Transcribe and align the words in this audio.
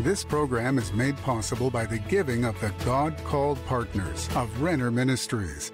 This 0.00 0.24
program 0.24 0.78
is 0.78 0.90
made 0.94 1.18
possible 1.18 1.70
by 1.70 1.84
the 1.84 1.98
giving 1.98 2.46
of 2.46 2.58
the 2.60 2.72
God 2.82 3.14
called 3.24 3.62
partners 3.66 4.26
of 4.34 4.62
Renner 4.62 4.90
Ministries. 4.90 5.70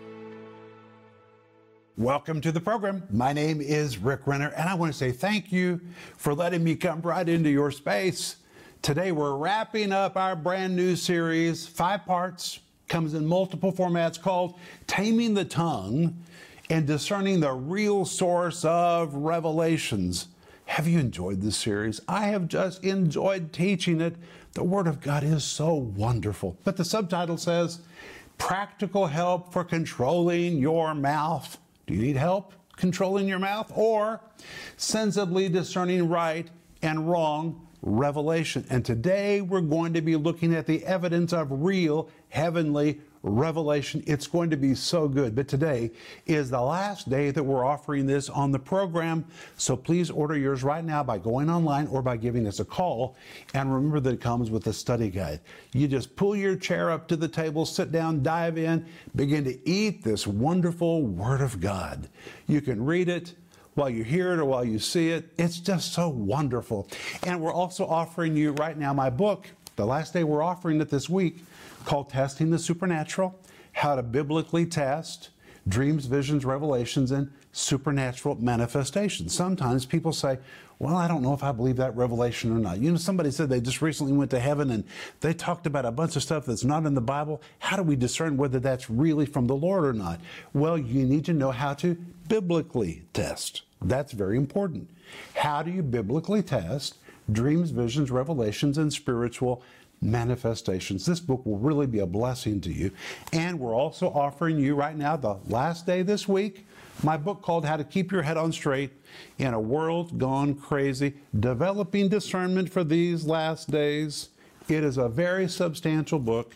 Welcome 1.96 2.40
to 2.40 2.50
the 2.50 2.60
program. 2.60 3.04
My 3.10 3.32
name 3.32 3.60
is 3.60 3.96
Rick 3.96 4.26
Renner, 4.26 4.48
and 4.56 4.68
I 4.68 4.74
want 4.74 4.92
to 4.92 4.98
say 4.98 5.12
thank 5.12 5.52
you 5.52 5.80
for 6.16 6.34
letting 6.34 6.64
me 6.64 6.74
come 6.74 7.00
right 7.00 7.26
into 7.28 7.48
your 7.48 7.70
space. 7.70 8.36
Today, 8.82 9.12
we're 9.12 9.36
wrapping 9.36 9.92
up 9.92 10.16
our 10.16 10.34
brand 10.34 10.74
new 10.74 10.96
series, 10.96 11.68
five 11.68 12.04
parts, 12.04 12.58
comes 12.88 13.14
in 13.14 13.24
multiple 13.24 13.72
formats 13.72 14.20
called 14.20 14.58
Taming 14.88 15.34
the 15.34 15.44
Tongue 15.44 16.24
and 16.68 16.88
Discerning 16.88 17.38
the 17.38 17.52
Real 17.52 18.04
Source 18.04 18.64
of 18.64 19.14
Revelations. 19.14 20.26
Have 20.68 20.86
you 20.86 20.98
enjoyed 20.98 21.40
this 21.40 21.56
series? 21.56 21.98
I 22.06 22.26
have 22.26 22.46
just 22.46 22.84
enjoyed 22.84 23.54
teaching 23.54 24.02
it. 24.02 24.16
The 24.52 24.62
Word 24.62 24.86
of 24.86 25.00
God 25.00 25.24
is 25.24 25.42
so 25.42 25.72
wonderful. 25.72 26.58
But 26.62 26.76
the 26.76 26.84
subtitle 26.84 27.38
says, 27.38 27.80
Practical 28.36 29.06
Help 29.06 29.50
for 29.50 29.64
Controlling 29.64 30.58
Your 30.58 30.94
Mouth. 30.94 31.56
Do 31.86 31.94
you 31.94 32.02
need 32.02 32.16
help 32.16 32.52
controlling 32.76 33.26
your 33.26 33.38
mouth? 33.38 33.72
Or 33.74 34.20
sensibly 34.76 35.48
discerning 35.48 36.06
right 36.06 36.48
and 36.82 37.10
wrong 37.10 37.66
revelation. 37.80 38.66
And 38.68 38.84
today 38.84 39.40
we're 39.40 39.62
going 39.62 39.94
to 39.94 40.02
be 40.02 40.16
looking 40.16 40.54
at 40.54 40.66
the 40.66 40.84
evidence 40.84 41.32
of 41.32 41.48
real 41.50 42.10
heavenly 42.28 43.00
revelation. 43.22 44.02
It's 44.06 44.26
going 44.26 44.50
to 44.50 44.56
be 44.56 44.74
so 44.74 45.08
good. 45.08 45.34
But 45.34 45.48
today 45.48 45.90
is 46.26 46.50
the 46.50 46.60
last 46.60 47.08
day 47.08 47.30
that 47.30 47.42
we're 47.42 47.64
offering 47.64 48.06
this 48.06 48.28
on 48.28 48.52
the 48.52 48.58
program. 48.58 49.24
So 49.56 49.76
please 49.76 50.10
order 50.10 50.36
yours 50.36 50.62
right 50.62 50.84
now 50.84 51.02
by 51.02 51.18
going 51.18 51.50
online 51.50 51.86
or 51.88 52.02
by 52.02 52.16
giving 52.16 52.46
us 52.46 52.60
a 52.60 52.64
call. 52.64 53.16
And 53.54 53.72
remember 53.74 54.00
that 54.00 54.14
it 54.14 54.20
comes 54.20 54.50
with 54.50 54.66
a 54.66 54.72
study 54.72 55.10
guide. 55.10 55.40
You 55.72 55.88
just 55.88 56.16
pull 56.16 56.36
your 56.36 56.56
chair 56.56 56.90
up 56.90 57.08
to 57.08 57.16
the 57.16 57.28
table, 57.28 57.66
sit 57.66 57.92
down, 57.92 58.22
dive 58.22 58.58
in, 58.58 58.86
begin 59.16 59.44
to 59.44 59.68
eat 59.68 60.02
this 60.02 60.26
wonderful 60.26 61.02
Word 61.02 61.40
of 61.40 61.60
God. 61.60 62.08
You 62.46 62.60
can 62.60 62.84
read 62.84 63.08
it 63.08 63.34
while 63.74 63.90
you 63.90 64.02
hear 64.02 64.32
it 64.32 64.38
or 64.40 64.44
while 64.44 64.64
you 64.64 64.78
see 64.78 65.10
it. 65.10 65.32
It's 65.38 65.60
just 65.60 65.92
so 65.92 66.08
wonderful. 66.08 66.88
And 67.24 67.40
we're 67.40 67.52
also 67.52 67.86
offering 67.86 68.36
you 68.36 68.52
right 68.52 68.76
now 68.76 68.92
my 68.92 69.10
book. 69.10 69.48
The 69.76 69.86
last 69.86 70.12
day 70.12 70.24
we're 70.24 70.42
offering 70.42 70.80
it 70.80 70.90
this 70.90 71.08
week 71.08 71.44
called 71.84 72.10
Testing 72.10 72.50
the 72.50 72.58
Supernatural 72.58 73.38
How 73.72 73.96
to 73.96 74.02
Biblically 74.02 74.66
Test 74.66 75.30
Dreams, 75.66 76.06
Visions, 76.06 76.44
Revelations, 76.44 77.10
and 77.10 77.30
Supernatural 77.52 78.36
Manifestations. 78.36 79.34
Sometimes 79.34 79.84
people 79.84 80.12
say, 80.12 80.38
Well, 80.78 80.96
I 80.96 81.08
don't 81.08 81.22
know 81.22 81.34
if 81.34 81.42
I 81.42 81.52
believe 81.52 81.76
that 81.76 81.96
revelation 81.96 82.56
or 82.56 82.58
not. 82.58 82.78
You 82.78 82.90
know, 82.90 82.96
somebody 82.96 83.30
said 83.30 83.48
they 83.48 83.60
just 83.60 83.82
recently 83.82 84.12
went 84.12 84.30
to 84.30 84.40
heaven 84.40 84.70
and 84.70 84.84
they 85.20 85.34
talked 85.34 85.66
about 85.66 85.84
a 85.84 85.90
bunch 85.90 86.16
of 86.16 86.22
stuff 86.22 86.46
that's 86.46 86.64
not 86.64 86.86
in 86.86 86.94
the 86.94 87.00
Bible. 87.00 87.42
How 87.58 87.76
do 87.76 87.82
we 87.82 87.96
discern 87.96 88.36
whether 88.36 88.60
that's 88.60 88.88
really 88.88 89.26
from 89.26 89.46
the 89.46 89.56
Lord 89.56 89.84
or 89.84 89.92
not? 89.92 90.20
Well, 90.52 90.78
you 90.78 91.04
need 91.04 91.24
to 91.26 91.32
know 91.32 91.50
how 91.50 91.74
to 91.74 91.96
biblically 92.28 93.02
test. 93.12 93.62
That's 93.82 94.12
very 94.12 94.36
important. 94.36 94.88
How 95.34 95.62
do 95.62 95.70
you 95.70 95.82
biblically 95.82 96.42
test 96.42 96.96
dreams, 97.30 97.70
visions, 97.70 98.10
revelations, 98.10 98.78
and 98.78 98.92
spiritual 98.92 99.62
manifestations. 100.00 101.04
This 101.06 101.20
book 101.20 101.44
will 101.44 101.58
really 101.58 101.86
be 101.86 102.00
a 102.00 102.06
blessing 102.06 102.60
to 102.62 102.72
you. 102.72 102.90
And 103.32 103.58
we're 103.58 103.74
also 103.74 104.08
offering 104.08 104.58
you 104.58 104.74
right 104.74 104.96
now, 104.96 105.16
the 105.16 105.36
last 105.46 105.86
day 105.86 106.02
this 106.02 106.28
week, 106.28 106.66
my 107.02 107.16
book 107.16 107.42
called 107.42 107.64
How 107.64 107.76
to 107.76 107.84
Keep 107.84 108.10
Your 108.10 108.22
Head 108.22 108.36
on 108.36 108.52
Straight 108.52 108.90
in 109.38 109.54
a 109.54 109.60
World 109.60 110.18
Gone 110.18 110.54
Crazy 110.54 111.14
Developing 111.38 112.08
Discernment 112.08 112.70
for 112.70 112.82
These 112.82 113.24
Last 113.24 113.70
Days. 113.70 114.30
It 114.68 114.84
is 114.84 114.98
a 114.98 115.08
very 115.08 115.48
substantial 115.48 116.18
book, 116.18 116.54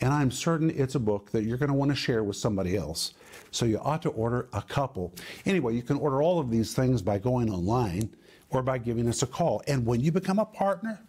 and 0.00 0.12
I'm 0.12 0.30
certain 0.30 0.70
it's 0.70 0.94
a 0.94 1.00
book 1.00 1.30
that 1.32 1.44
you're 1.44 1.58
going 1.58 1.68
to 1.68 1.74
want 1.74 1.90
to 1.90 1.96
share 1.96 2.24
with 2.24 2.36
somebody 2.36 2.76
else. 2.76 3.14
So 3.50 3.66
you 3.66 3.78
ought 3.78 4.00
to 4.02 4.08
order 4.10 4.48
a 4.54 4.62
couple. 4.62 5.12
Anyway, 5.44 5.74
you 5.74 5.82
can 5.82 5.98
order 5.98 6.22
all 6.22 6.40
of 6.40 6.50
these 6.50 6.72
things 6.72 7.02
by 7.02 7.18
going 7.18 7.52
online 7.52 8.10
or 8.48 8.62
by 8.62 8.78
giving 8.78 9.08
us 9.08 9.22
a 9.22 9.26
call. 9.26 9.62
And 9.66 9.84
when 9.84 10.00
you 10.00 10.10
become 10.10 10.38
a 10.38 10.46
partner, 10.46 11.00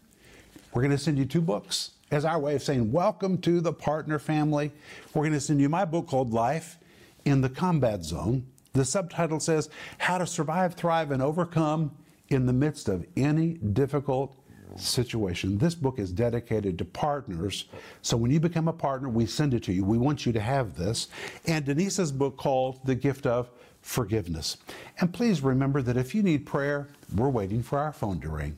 we're 0.73 0.81
going 0.81 0.91
to 0.91 0.97
send 0.97 1.17
you 1.19 1.25
two 1.25 1.41
books 1.41 1.91
as 2.11 2.25
our 2.25 2.39
way 2.39 2.55
of 2.55 2.63
saying, 2.63 2.91
Welcome 2.91 3.37
to 3.39 3.61
the 3.61 3.73
partner 3.73 4.17
family. 4.17 4.71
We're 5.13 5.23
going 5.23 5.33
to 5.33 5.39
send 5.39 5.61
you 5.61 5.69
my 5.69 5.85
book 5.85 6.07
called 6.07 6.33
Life 6.33 6.79
in 7.25 7.41
the 7.41 7.49
Combat 7.49 8.03
Zone. 8.03 8.45
The 8.73 8.83
subtitle 8.83 9.39
says, 9.39 9.69
How 9.99 10.17
to 10.17 10.25
Survive, 10.25 10.73
Thrive, 10.73 11.11
and 11.11 11.21
Overcome 11.21 11.91
in 12.29 12.47
the 12.47 12.53
Midst 12.53 12.89
of 12.89 13.05
Any 13.15 13.53
Difficult 13.53 14.35
Situation. 14.75 15.59
This 15.59 15.75
book 15.75 15.99
is 15.99 16.11
dedicated 16.11 16.79
to 16.79 16.85
partners. 16.85 17.65
So 18.01 18.17
when 18.17 18.31
you 18.31 18.39
become 18.39 18.67
a 18.67 18.73
partner, 18.73 19.09
we 19.09 19.27
send 19.27 19.53
it 19.53 19.61
to 19.63 19.73
you. 19.73 19.85
We 19.85 19.99
want 19.99 20.25
you 20.25 20.33
to 20.33 20.39
have 20.39 20.75
this. 20.75 21.09
And 21.45 21.63
Denise's 21.63 22.11
book 22.11 22.37
called 22.37 22.79
The 22.83 22.95
Gift 22.95 23.27
of 23.27 23.51
Forgiveness. 23.81 24.57
And 24.99 25.13
please 25.13 25.41
remember 25.41 25.83
that 25.83 25.97
if 25.97 26.15
you 26.15 26.23
need 26.23 26.47
prayer, 26.47 26.87
we're 27.15 27.29
waiting 27.29 27.61
for 27.61 27.77
our 27.77 27.93
phone 27.93 28.19
to 28.21 28.29
ring. 28.29 28.57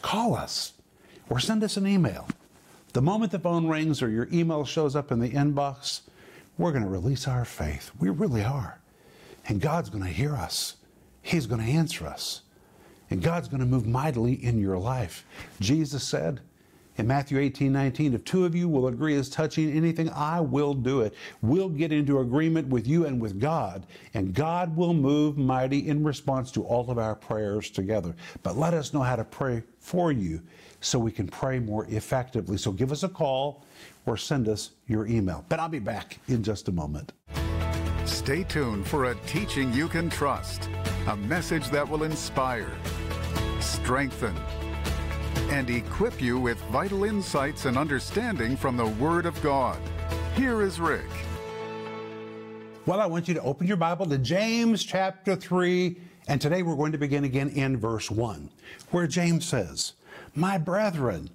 Call 0.00 0.34
us 0.34 0.72
or 1.32 1.38
send 1.38 1.64
us 1.64 1.78
an 1.78 1.86
email. 1.86 2.28
The 2.92 3.00
moment 3.00 3.32
the 3.32 3.38
phone 3.38 3.66
rings 3.66 4.02
or 4.02 4.10
your 4.10 4.28
email 4.30 4.66
shows 4.66 4.94
up 4.94 5.10
in 5.10 5.18
the 5.18 5.30
inbox, 5.30 6.02
we're 6.58 6.72
going 6.72 6.84
to 6.84 6.90
release 6.90 7.26
our 7.26 7.46
faith. 7.46 7.90
We 7.98 8.10
really 8.10 8.44
are. 8.44 8.78
And 9.48 9.58
God's 9.58 9.88
going 9.88 10.04
to 10.04 10.10
hear 10.10 10.36
us. 10.36 10.76
He's 11.22 11.46
going 11.46 11.62
to 11.62 11.66
answer 11.66 12.06
us. 12.06 12.42
And 13.08 13.22
God's 13.22 13.48
going 13.48 13.60
to 13.60 13.66
move 13.66 13.86
mightily 13.86 14.44
in 14.44 14.60
your 14.60 14.76
life. 14.76 15.24
Jesus 15.58 16.06
said, 16.06 16.42
in 16.98 17.06
Matthew 17.06 17.38
18, 17.38 17.72
19, 17.72 18.12
if 18.12 18.24
two 18.26 18.44
of 18.44 18.54
you 18.54 18.68
will 18.68 18.88
agree 18.88 19.16
as 19.16 19.30
touching 19.30 19.72
anything, 19.72 20.10
I 20.10 20.42
will 20.42 20.74
do 20.74 21.00
it. 21.00 21.14
We'll 21.40 21.70
get 21.70 21.92
into 21.92 22.20
agreement 22.20 22.68
with 22.68 22.86
you 22.86 23.06
and 23.06 23.18
with 23.18 23.40
God, 23.40 23.86
and 24.12 24.34
God 24.34 24.76
will 24.76 24.92
move 24.92 25.38
mighty 25.38 25.88
in 25.88 26.04
response 26.04 26.50
to 26.52 26.64
all 26.64 26.90
of 26.90 26.98
our 26.98 27.14
prayers 27.14 27.70
together. 27.70 28.14
But 28.42 28.58
let 28.58 28.74
us 28.74 28.92
know 28.92 29.00
how 29.00 29.16
to 29.16 29.24
pray 29.24 29.62
for 29.78 30.12
you 30.12 30.42
so 30.82 30.98
we 30.98 31.12
can 31.12 31.26
pray 31.26 31.58
more 31.58 31.86
effectively. 31.86 32.58
So 32.58 32.72
give 32.72 32.92
us 32.92 33.02
a 33.02 33.08
call 33.08 33.64
or 34.04 34.16
send 34.16 34.48
us 34.48 34.72
your 34.86 35.06
email. 35.06 35.44
But 35.48 35.60
I'll 35.60 35.68
be 35.68 35.78
back 35.78 36.18
in 36.28 36.42
just 36.42 36.68
a 36.68 36.72
moment. 36.72 37.12
Stay 38.04 38.42
tuned 38.42 38.86
for 38.86 39.06
a 39.06 39.14
teaching 39.26 39.72
you 39.72 39.88
can 39.88 40.10
trust, 40.10 40.68
a 41.06 41.16
message 41.16 41.68
that 41.70 41.88
will 41.88 42.02
inspire, 42.02 42.70
strengthen, 43.60 44.36
and 45.50 45.70
equip 45.70 46.20
you 46.20 46.38
with 46.38 46.58
vital 46.64 47.04
insights 47.04 47.64
and 47.64 47.78
understanding 47.78 48.56
from 48.56 48.76
the 48.76 48.86
Word 48.86 49.24
of 49.24 49.40
God. 49.42 49.78
Here 50.34 50.62
is 50.62 50.80
Rick. 50.80 51.06
Well, 52.86 53.00
I 53.00 53.06
want 53.06 53.28
you 53.28 53.34
to 53.34 53.42
open 53.42 53.68
your 53.68 53.76
Bible 53.76 54.06
to 54.06 54.18
James 54.18 54.82
chapter 54.82 55.36
3, 55.36 55.96
and 56.26 56.40
today 56.40 56.62
we're 56.62 56.74
going 56.74 56.92
to 56.92 56.98
begin 56.98 57.22
again 57.22 57.50
in 57.50 57.76
verse 57.76 58.10
1, 58.10 58.50
where 58.90 59.06
James 59.06 59.44
says, 59.44 59.92
My 60.34 60.58
brethren, 60.58 61.30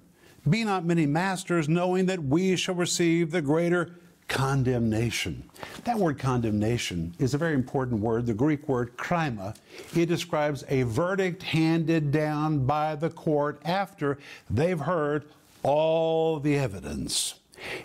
be 0.48 0.64
not 0.64 0.84
many 0.84 1.06
masters, 1.06 1.68
knowing 1.68 2.06
that 2.06 2.22
we 2.22 2.56
shall 2.56 2.74
receive 2.74 3.30
the 3.30 3.42
greater 3.42 3.96
condemnation. 4.28 5.42
That 5.84 5.98
word 5.98 6.18
condemnation 6.18 7.14
is 7.18 7.34
a 7.34 7.38
very 7.38 7.54
important 7.54 8.00
word, 8.00 8.26
the 8.26 8.34
Greek 8.34 8.68
word 8.68 8.96
krima. 8.96 9.56
It 9.96 10.06
describes 10.06 10.64
a 10.68 10.82
verdict 10.82 11.42
handed 11.42 12.12
down 12.12 12.66
by 12.66 12.94
the 12.94 13.10
court 13.10 13.60
after 13.64 14.18
they've 14.50 14.78
heard 14.78 15.24
all 15.62 16.38
the 16.38 16.56
evidence. 16.56 17.34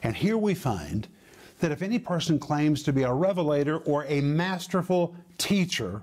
And 0.03 0.15
here 0.15 0.37
we 0.37 0.53
find 0.53 1.07
that 1.59 1.71
if 1.71 1.81
any 1.81 1.97
person 1.97 2.39
claims 2.39 2.83
to 2.83 2.93
be 2.93 3.03
a 3.03 3.13
revelator 3.13 3.77
or 3.77 4.05
a 4.05 4.21
masterful 4.21 5.15
teacher, 5.37 6.01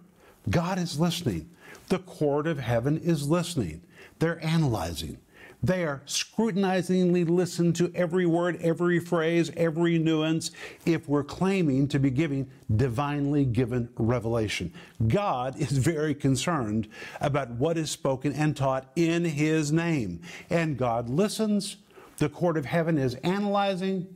God 0.48 0.78
is 0.78 0.98
listening. 0.98 1.50
The 1.88 1.98
court 1.98 2.46
of 2.46 2.58
heaven 2.58 2.98
is 2.98 3.28
listening. 3.28 3.82
They're 4.20 4.42
analyzing. 4.44 5.19
They 5.62 5.84
are 5.84 6.03
scrutinizingly 6.06 7.25
listen 7.25 7.75
to 7.75 7.93
every 7.94 8.25
word, 8.25 8.58
every 8.62 8.99
phrase, 8.99 9.50
every 9.56 9.99
nuance 9.99 10.52
if 10.87 11.06
we're 11.06 11.25
claiming 11.25 11.87
to 11.88 11.99
be 11.99 12.11
giving 12.11 12.50
divinely 12.75 13.44
given 13.44 13.90
revelation. 13.96 14.72
God 15.06 15.58
is 15.58 15.72
very 15.72 16.14
concerned 16.14 16.88
about 17.20 17.50
what 17.50 17.76
is 17.76 17.90
spoken 17.90 18.32
and 18.32 18.56
taught 18.56 18.90
in 18.96 19.25
His 19.25 19.70
name. 19.70 20.22
And 20.49 20.78
God 20.78 21.11
listens. 21.11 21.76
The 22.17 22.31
court 22.31 22.56
of 22.56 22.64
heaven 22.64 22.96
is 22.96 23.17
analyzing. 23.17 24.06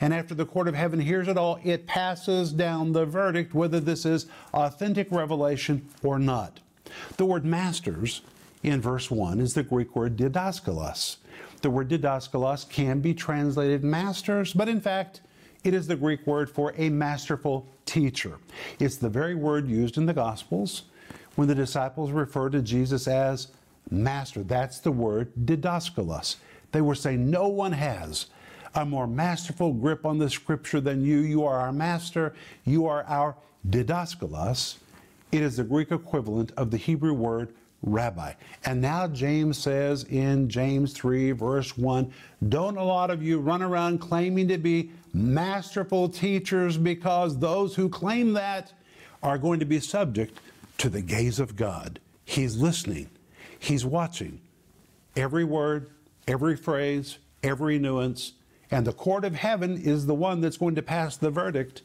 And 0.00 0.12
after 0.12 0.34
the 0.34 0.46
court 0.46 0.68
of 0.68 0.74
heaven 0.74 1.00
hears 1.00 1.28
it 1.28 1.36
all, 1.36 1.60
it 1.62 1.86
passes 1.86 2.52
down 2.52 2.92
the 2.92 3.04
verdict 3.04 3.54
whether 3.54 3.80
this 3.80 4.06
is 4.06 4.26
authentic 4.54 5.10
revelation 5.10 5.86
or 6.02 6.18
not. 6.18 6.60
The 7.16 7.26
word 7.26 7.44
masters 7.44 8.22
in 8.64 8.80
verse 8.80 9.10
1 9.10 9.40
is 9.40 9.54
the 9.54 9.62
Greek 9.62 9.94
word 9.94 10.16
didaskalos. 10.16 11.18
The 11.60 11.70
word 11.70 11.88
didaskalos 11.88 12.68
can 12.68 13.00
be 13.00 13.14
translated 13.14 13.84
masters, 13.84 14.52
but 14.52 14.68
in 14.68 14.80
fact, 14.80 15.20
it 15.62 15.74
is 15.74 15.86
the 15.86 15.96
Greek 15.96 16.26
word 16.26 16.50
for 16.50 16.74
a 16.76 16.88
masterful 16.88 17.68
teacher. 17.84 18.38
It's 18.78 18.96
the 18.96 19.08
very 19.08 19.34
word 19.34 19.68
used 19.68 19.98
in 19.98 20.06
the 20.06 20.12
Gospels 20.12 20.84
when 21.36 21.46
the 21.46 21.54
disciples 21.54 22.10
refer 22.10 22.48
to 22.50 22.62
Jesus 22.62 23.06
as 23.06 23.48
master. 23.90 24.42
That's 24.42 24.78
the 24.78 24.92
word 24.92 25.32
didaskalos. 25.44 26.36
They 26.72 26.80
were 26.80 26.94
saying, 26.94 27.30
No 27.30 27.48
one 27.48 27.72
has 27.72 28.26
a 28.74 28.84
more 28.84 29.06
masterful 29.06 29.72
grip 29.72 30.04
on 30.04 30.18
the 30.18 30.30
scripture 30.30 30.80
than 30.80 31.04
you. 31.04 31.18
You 31.18 31.44
are 31.44 31.60
our 31.60 31.72
master. 31.72 32.34
You 32.64 32.86
are 32.86 33.04
our 33.04 33.36
didaskalos. 33.68 34.78
It 35.32 35.42
is 35.42 35.56
the 35.56 35.64
Greek 35.64 35.92
equivalent 35.92 36.52
of 36.56 36.70
the 36.70 36.76
Hebrew 36.76 37.12
word 37.12 37.54
rabbi. 37.84 38.32
And 38.64 38.80
now 38.80 39.06
James 39.06 39.58
says 39.58 40.04
in 40.04 40.48
James 40.48 40.92
3, 40.92 41.32
verse 41.32 41.76
1 41.76 42.12
Don't 42.48 42.76
a 42.76 42.84
lot 42.84 43.10
of 43.10 43.22
you 43.22 43.38
run 43.38 43.62
around 43.62 43.98
claiming 43.98 44.48
to 44.48 44.58
be 44.58 44.90
masterful 45.12 46.08
teachers 46.08 46.76
because 46.76 47.38
those 47.38 47.74
who 47.74 47.88
claim 47.88 48.32
that 48.32 48.72
are 49.22 49.38
going 49.38 49.60
to 49.60 49.66
be 49.66 49.80
subject 49.80 50.38
to 50.78 50.88
the 50.88 51.02
gaze 51.02 51.38
of 51.38 51.56
God. 51.56 52.00
He's 52.24 52.56
listening, 52.56 53.10
He's 53.58 53.84
watching 53.84 54.40
every 55.16 55.44
word, 55.44 55.90
every 56.26 56.56
phrase, 56.56 57.18
every 57.42 57.78
nuance. 57.78 58.32
And 58.70 58.86
the 58.86 58.92
court 58.92 59.24
of 59.24 59.34
heaven 59.34 59.80
is 59.80 60.06
the 60.06 60.14
one 60.14 60.40
that's 60.40 60.56
going 60.56 60.74
to 60.74 60.82
pass 60.82 61.16
the 61.16 61.30
verdict 61.30 61.82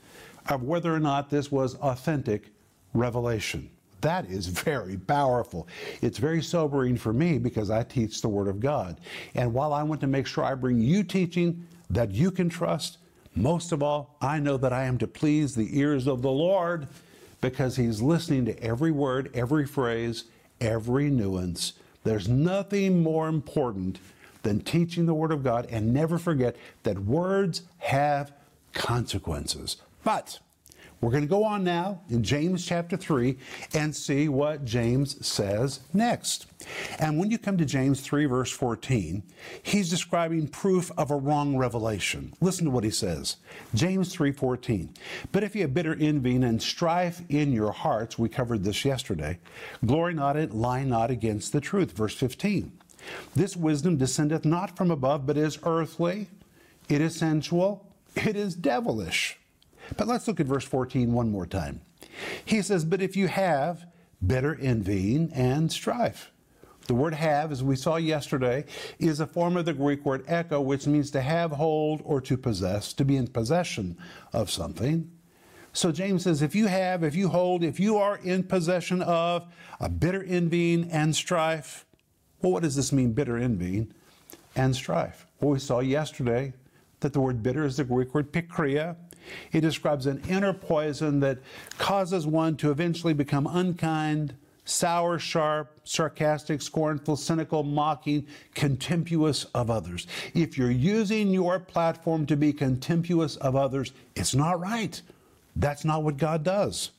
of 0.48 0.64
whether 0.64 0.94
or 0.94 1.00
not 1.00 1.30
this 1.30 1.52
was 1.52 1.76
authentic 1.76 2.50
revelation. 2.94 3.70
That 4.02 4.26
is 4.28 4.48
very 4.48 4.98
powerful. 4.98 5.68
It's 6.02 6.18
very 6.18 6.42
sobering 6.42 6.98
for 6.98 7.14
me 7.14 7.38
because 7.38 7.70
I 7.70 7.84
teach 7.84 8.22
the 8.22 8.30
Word 8.30 8.48
of 8.48 8.60
God. 8.60 9.00
And 9.36 9.54
while 9.54 9.74
I 9.74 9.84
want 9.84 10.02
to 10.02 10.08
make 10.08 10.28
sure 10.28 10.44
I 10.44 10.56
bring 10.56 10.80
you 10.80 11.04
teaching 11.04 11.66
that 11.90 12.12
you 12.12 12.32
can 12.32 12.50
trust, 12.50 12.98
most 13.36 13.72
of 13.72 13.84
all, 13.84 14.16
I 14.22 14.40
know 14.40 14.58
that 14.58 14.74
I 14.74 14.84
am 14.86 14.98
to 15.00 15.08
please 15.08 15.56
the 15.56 15.78
ears 15.78 16.08
of 16.08 16.22
the 16.22 16.32
Lord 16.32 16.88
because 17.42 17.76
He's 17.76 18.02
listening 18.02 18.46
to 18.46 18.64
every 18.64 18.92
word, 18.92 19.32
every 19.34 19.66
phrase, 19.66 20.26
every 20.60 21.10
nuance. 21.10 21.74
There's 22.04 22.28
nothing 22.28 23.04
more 23.04 23.28
important 23.28 24.00
than 24.44 24.62
teaching 24.62 25.06
the 25.06 25.14
Word 25.14 25.32
of 25.32 25.44
God 25.44 25.68
and 25.70 25.94
never 25.94 26.18
forget 26.18 26.56
that 26.84 27.00
words 27.00 27.64
have 27.80 28.32
consequences. 28.74 29.78
But 30.04 30.40
we're 31.02 31.12
going 31.12 31.24
to 31.24 31.30
go 31.30 31.46
on 31.46 31.64
now 31.64 32.02
in 32.10 32.24
James 32.24 32.66
chapter 32.66 32.98
3 32.98 33.38
and 33.74 33.96
see 33.96 34.28
what 34.28 34.66
James 34.66 35.26
says 35.26 35.80
next. 35.94 36.48
And 37.00 37.18
when 37.18 37.32
you 37.32 37.38
come 37.38 37.58
to 37.58 37.66
James 37.66 38.02
3, 38.02 38.26
verse 38.26 38.52
14, 38.52 39.24
he's 39.64 39.90
describing 39.90 40.48
proof 40.48 40.92
of 40.98 41.10
a 41.10 41.16
wrong 41.16 41.58
revelation. 41.58 42.34
Listen 42.42 42.66
to 42.66 42.72
what 42.72 42.84
he 42.84 42.92
says. 42.92 43.38
James 43.74 44.14
3 44.14 44.34
14. 44.34 44.94
But 45.32 45.44
if 45.44 45.56
you 45.56 45.62
have 45.62 45.74
bitter 45.74 45.96
envy 46.00 46.36
and 46.36 46.62
strife 46.62 47.22
in 47.30 47.54
your 47.54 47.72
hearts, 47.72 48.20
we 48.20 48.28
covered 48.28 48.64
this 48.64 48.84
yesterday, 48.84 49.40
glory 49.86 50.14
not 50.14 50.36
and 50.36 50.54
lie 50.54 50.84
not 50.84 51.12
against 51.12 51.54
the 51.54 51.62
truth. 51.62 51.92
Verse 51.92 52.16
15. 52.16 52.74
This 53.36 53.56
wisdom 53.56 53.98
descendeth 53.98 54.44
not 54.44 54.76
from 54.76 54.92
above, 54.92 55.26
but 55.26 55.38
is 55.38 55.60
earthly, 55.64 56.28
it 56.90 57.00
is 57.00 57.16
sensual, 57.16 57.88
it 58.16 58.36
is 58.36 58.56
devilish. 58.56 59.38
But 59.98 60.08
let's 60.08 60.28
look 60.28 60.40
at 60.40 60.46
verse 60.46 60.66
14 60.66 61.14
one 61.14 61.32
more 61.32 61.46
time. 61.46 61.82
He 62.46 62.62
says, 62.62 62.86
But 62.86 63.02
if 63.02 63.16
you 63.16 63.28
have 63.28 63.86
bitter 64.26 64.58
envying 64.60 65.32
and 65.34 65.72
strife. 65.72 66.32
The 66.88 66.96
word 66.96 67.14
have, 67.14 67.52
as 67.52 67.64
we 67.64 67.76
saw 67.76 67.98
yesterday, 67.98 68.66
is 68.98 69.20
a 69.20 69.28
form 69.28 69.58
of 69.58 69.66
the 69.66 69.74
Greek 69.74 70.04
word 70.06 70.24
echo, 70.28 70.60
which 70.60 70.88
means 70.88 71.12
to 71.12 71.22
have 71.22 71.52
hold 71.52 72.02
or 72.04 72.20
to 72.22 72.36
possess, 72.36 72.94
to 72.94 73.06
be 73.06 73.16
in 73.16 73.28
possession 73.28 73.98
of 74.34 74.50
something. 74.50 75.12
So 75.72 75.92
James 75.92 76.24
says, 76.24 76.42
if 76.42 76.56
you 76.56 76.66
have, 76.66 77.04
if 77.04 77.14
you 77.14 77.30
hold, 77.30 77.64
if 77.64 77.80
you 77.80 77.98
are 77.98 78.18
in 78.18 78.44
possession 78.44 79.04
of 79.04 79.46
a 79.80 79.88
bitter 79.88 80.24
envying 80.24 80.90
and 80.90 81.16
strife, 81.16 81.86
well, 82.42 82.54
what 82.54 82.64
does 82.64 82.76
this 82.76 82.92
mean, 82.92 83.14
bitter 83.14 83.38
envying 83.38 83.94
and 84.56 84.76
strife? 84.76 85.28
Well, 85.40 85.52
we 85.52 85.60
saw 85.60 85.80
yesterday 85.82 86.54
that 87.02 87.14
the 87.14 87.20
word 87.20 87.44
bitter 87.44 87.66
is 87.66 87.78
the 87.78 87.84
Greek 87.84 88.16
word 88.16 88.34
pikria, 88.34 88.96
he 89.52 89.60
describes 89.60 90.06
an 90.06 90.22
inner 90.28 90.54
poison 90.54 91.20
that 91.20 91.40
causes 91.78 92.26
one 92.26 92.56
to 92.58 92.72
eventually 92.72 93.14
become 93.14 93.48
unkind, 93.48 94.34
sour, 94.66 95.20
sharp, 95.20 95.80
sarcastic, 95.84 96.62
scornful, 96.62 97.16
cynical, 97.16 97.64
mocking, 97.64 98.26
contemptuous 98.54 99.46
of 99.56 99.70
others. 99.70 100.08
If 100.34 100.58
you're 100.58 100.72
using 100.72 101.32
your 101.32 101.60
platform 101.60 102.26
to 102.28 102.38
be 102.38 102.54
contemptuous 102.54 103.36
of 103.38 103.56
others, 103.56 103.92
it's 104.16 104.36
not 104.36 104.60
right. 104.60 105.02
That's 105.56 105.84
not 105.84 106.04
what 106.04 106.18
God 106.18 106.44
does. 106.44 106.92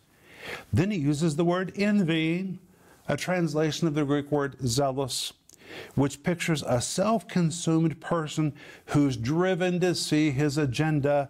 Then 0.73 0.91
he 0.91 0.99
uses 0.99 1.37
the 1.37 1.45
word 1.45 1.73
envying, 1.77 2.59
a 3.09 3.17
translation 3.17 3.87
of 3.87 3.95
the 3.95 4.05
Greek 4.05 4.31
word 4.31 4.59
zelos, 4.59 5.33
which 5.95 6.23
pictures 6.23 6.63
a 6.67 6.81
self 6.81 7.29
consumed 7.29 8.01
person 8.01 8.53
who's 8.87 9.17
driven 9.17 9.81
to 9.81 9.95
see 9.95 10.31
his 10.31 10.59
agenda 10.59 11.29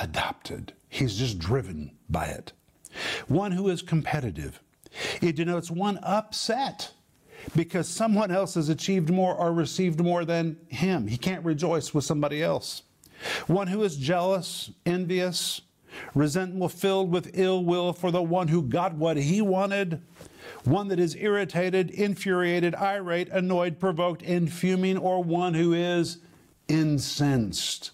adopted. 0.00 0.72
He's 0.88 1.16
just 1.16 1.38
driven 1.38 1.92
by 2.08 2.26
it. 2.26 2.52
One 3.28 3.52
who 3.52 3.68
is 3.68 3.82
competitive. 3.82 4.60
It 5.20 5.36
denotes 5.36 5.70
one 5.70 5.98
upset 5.98 6.92
because 7.54 7.88
someone 7.88 8.30
else 8.30 8.54
has 8.54 8.68
achieved 8.68 9.10
more 9.10 9.34
or 9.34 9.52
received 9.52 10.00
more 10.00 10.24
than 10.24 10.56
him. 10.68 11.06
He 11.06 11.16
can't 11.16 11.44
rejoice 11.44 11.94
with 11.94 12.04
somebody 12.04 12.42
else. 12.42 12.82
One 13.46 13.68
who 13.68 13.82
is 13.82 13.96
jealous, 13.96 14.70
envious, 14.84 15.60
resentful, 16.14 16.68
filled 16.68 17.12
with 17.12 17.30
ill 17.34 17.64
will 17.64 17.92
for 17.92 18.10
the 18.10 18.22
one 18.22 18.48
who 18.48 18.62
got 18.62 18.94
what 18.94 19.16
he 19.16 19.40
wanted. 19.40 20.02
One 20.64 20.88
that 20.88 20.98
is 20.98 21.14
irritated, 21.16 21.90
infuriated, 21.90 22.74
irate, 22.74 23.28
annoyed, 23.28 23.78
provoked, 23.78 24.22
and 24.22 24.52
fuming, 24.52 24.98
or 24.98 25.22
one 25.22 25.54
who 25.54 25.72
is 25.72 26.18
incensed 26.68 27.92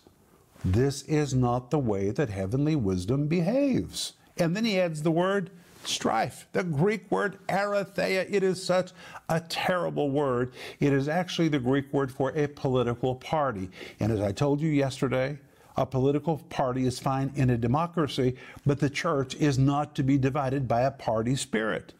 this 0.72 1.02
is 1.02 1.34
not 1.34 1.70
the 1.70 1.78
way 1.78 2.10
that 2.10 2.30
heavenly 2.30 2.76
wisdom 2.76 3.26
behaves. 3.26 4.14
And 4.36 4.56
then 4.56 4.64
he 4.64 4.78
adds 4.80 5.02
the 5.02 5.10
word 5.10 5.50
strife, 5.84 6.46
the 6.52 6.64
Greek 6.64 7.10
word 7.10 7.38
eritheia. 7.48 8.26
It 8.28 8.42
is 8.42 8.62
such 8.62 8.92
a 9.28 9.40
terrible 9.40 10.10
word. 10.10 10.52
It 10.80 10.92
is 10.92 11.08
actually 11.08 11.48
the 11.48 11.58
Greek 11.58 11.92
word 11.92 12.10
for 12.10 12.36
a 12.36 12.48
political 12.48 13.14
party. 13.14 13.70
And 14.00 14.12
as 14.12 14.20
I 14.20 14.32
told 14.32 14.60
you 14.60 14.70
yesterday, 14.70 15.38
a 15.76 15.86
political 15.86 16.38
party 16.48 16.86
is 16.86 16.98
fine 16.98 17.30
in 17.36 17.50
a 17.50 17.56
democracy, 17.56 18.36
but 18.64 18.80
the 18.80 18.90
church 18.90 19.34
is 19.36 19.58
not 19.58 19.94
to 19.94 20.02
be 20.02 20.18
divided 20.18 20.66
by 20.66 20.82
a 20.82 20.90
party 20.90 21.36
spirit. 21.36 21.92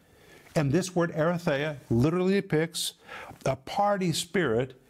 And 0.55 0.73
this 0.73 0.97
word 0.97 1.13
eritheia 1.13 1.77
literally 1.91 2.35
depicts 2.35 2.95
a 3.45 3.57
party 3.57 4.13
spirit 4.13 4.81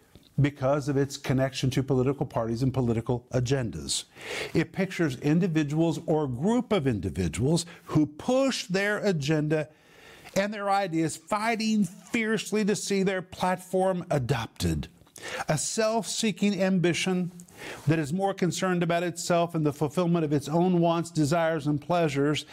because 0.40 0.88
of 0.88 0.96
its 0.96 1.16
connection 1.16 1.70
to 1.70 1.82
political 1.82 2.26
parties 2.26 2.62
and 2.62 2.72
political 2.74 3.26
agendas. 3.32 4.04
It 4.52 4.72
pictures 4.72 5.16
individuals 5.16 6.00
or 6.06 6.26
group 6.26 6.72
of 6.72 6.86
individuals 6.86 7.64
who 7.84 8.06
push 8.06 8.66
their 8.66 8.98
agenda 8.98 9.68
and 10.36 10.52
their 10.52 10.68
ideas 10.68 11.16
fighting 11.16 11.84
fiercely 11.84 12.64
to 12.66 12.76
see 12.76 13.02
their 13.02 13.22
platform 13.22 14.04
adopted. 14.10 14.88
A 15.48 15.56
self-seeking 15.56 16.60
ambition 16.60 17.32
that 17.86 17.98
is 17.98 18.12
more 18.12 18.34
concerned 18.34 18.82
about 18.82 19.02
itself 19.02 19.54
and 19.54 19.64
the 19.64 19.72
fulfillment 19.72 20.26
of 20.26 20.32
its 20.34 20.48
own 20.48 20.80
wants, 20.80 21.10
desires, 21.10 21.66
and 21.66 21.80
pleasures 21.80 22.44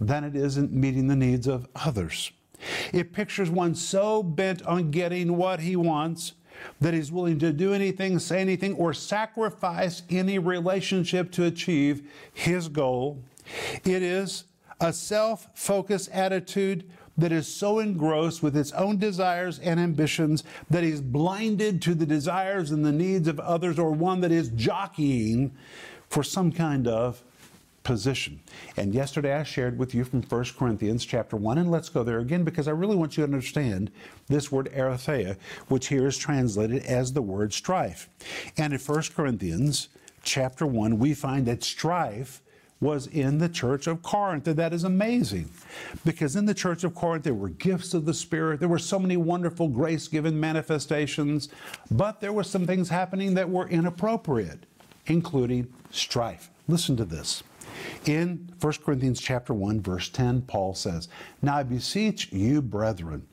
than 0.00 0.24
it 0.24 0.34
is 0.34 0.56
in 0.56 0.80
meeting 0.80 1.06
the 1.06 1.14
needs 1.14 1.46
of 1.46 1.68
others. 1.76 2.32
It 2.92 3.12
pictures 3.12 3.50
one 3.50 3.76
so 3.76 4.22
bent 4.22 4.62
on 4.62 4.90
getting 4.90 5.36
what 5.36 5.60
he 5.60 5.76
wants 5.76 6.32
that 6.80 6.94
he's 6.94 7.12
willing 7.12 7.38
to 7.38 7.52
do 7.52 7.72
anything, 7.72 8.18
say 8.18 8.40
anything, 8.40 8.74
or 8.74 8.92
sacrifice 8.92 10.02
any 10.10 10.38
relationship 10.38 11.30
to 11.32 11.44
achieve 11.44 12.02
his 12.32 12.68
goal. 12.68 13.22
It 13.84 14.02
is 14.02 14.44
a 14.80 14.92
self 14.92 15.48
focused 15.54 16.10
attitude 16.10 16.88
that 17.16 17.32
is 17.32 17.52
so 17.52 17.80
engrossed 17.80 18.42
with 18.42 18.56
its 18.56 18.70
own 18.72 18.96
desires 18.96 19.58
and 19.58 19.80
ambitions 19.80 20.44
that 20.70 20.84
he's 20.84 21.00
blinded 21.00 21.82
to 21.82 21.94
the 21.94 22.06
desires 22.06 22.70
and 22.70 22.84
the 22.84 22.92
needs 22.92 23.26
of 23.26 23.40
others, 23.40 23.78
or 23.78 23.90
one 23.90 24.20
that 24.20 24.30
is 24.30 24.50
jockeying 24.50 25.52
for 26.08 26.22
some 26.22 26.52
kind 26.52 26.86
of 26.86 27.24
position. 27.88 28.38
And 28.76 28.92
yesterday 28.92 29.32
I 29.32 29.44
shared 29.44 29.78
with 29.78 29.94
you 29.94 30.04
from 30.04 30.20
1 30.20 30.44
Corinthians 30.58 31.06
chapter 31.06 31.38
1, 31.38 31.56
and 31.56 31.70
let's 31.70 31.88
go 31.88 32.04
there 32.04 32.18
again 32.18 32.44
because 32.44 32.68
I 32.68 32.72
really 32.72 32.96
want 32.96 33.16
you 33.16 33.22
to 33.22 33.32
understand 33.32 33.90
this 34.26 34.52
word 34.52 34.70
eritheia, 34.76 35.38
which 35.68 35.88
here 35.88 36.06
is 36.06 36.18
translated 36.18 36.84
as 36.84 37.14
the 37.14 37.22
word 37.22 37.54
strife. 37.54 38.10
And 38.58 38.74
in 38.74 38.78
1 38.78 39.02
Corinthians 39.16 39.88
chapter 40.22 40.66
1, 40.66 40.98
we 40.98 41.14
find 41.14 41.46
that 41.46 41.64
strife 41.64 42.42
was 42.78 43.06
in 43.06 43.38
the 43.38 43.48
church 43.48 43.86
of 43.86 44.02
Corinth. 44.02 44.46
And 44.46 44.58
that 44.58 44.74
is 44.74 44.84
amazing 44.84 45.48
because 46.04 46.36
in 46.36 46.44
the 46.44 46.52
church 46.52 46.84
of 46.84 46.94
Corinth, 46.94 47.24
there 47.24 47.32
were 47.32 47.48
gifts 47.48 47.94
of 47.94 48.04
the 48.04 48.12
Spirit. 48.12 48.60
There 48.60 48.68
were 48.68 48.78
so 48.78 48.98
many 48.98 49.16
wonderful 49.16 49.66
grace 49.66 50.08
given 50.08 50.38
manifestations, 50.38 51.48
but 51.90 52.20
there 52.20 52.34
were 52.34 52.44
some 52.44 52.66
things 52.66 52.90
happening 52.90 53.32
that 53.32 53.48
were 53.48 53.66
inappropriate, 53.66 54.66
including 55.06 55.72
strife. 55.90 56.50
Listen 56.68 56.94
to 56.98 57.06
this. 57.06 57.42
In 58.08 58.48
1 58.58 58.72
Corinthians 58.86 59.20
chapter 59.20 59.52
1 59.52 59.82
verse 59.82 60.08
10 60.08 60.40
Paul 60.40 60.72
says, 60.72 61.08
"Now 61.42 61.58
I 61.58 61.62
beseech 61.62 62.32
you 62.32 62.62
brethren." 62.62 63.26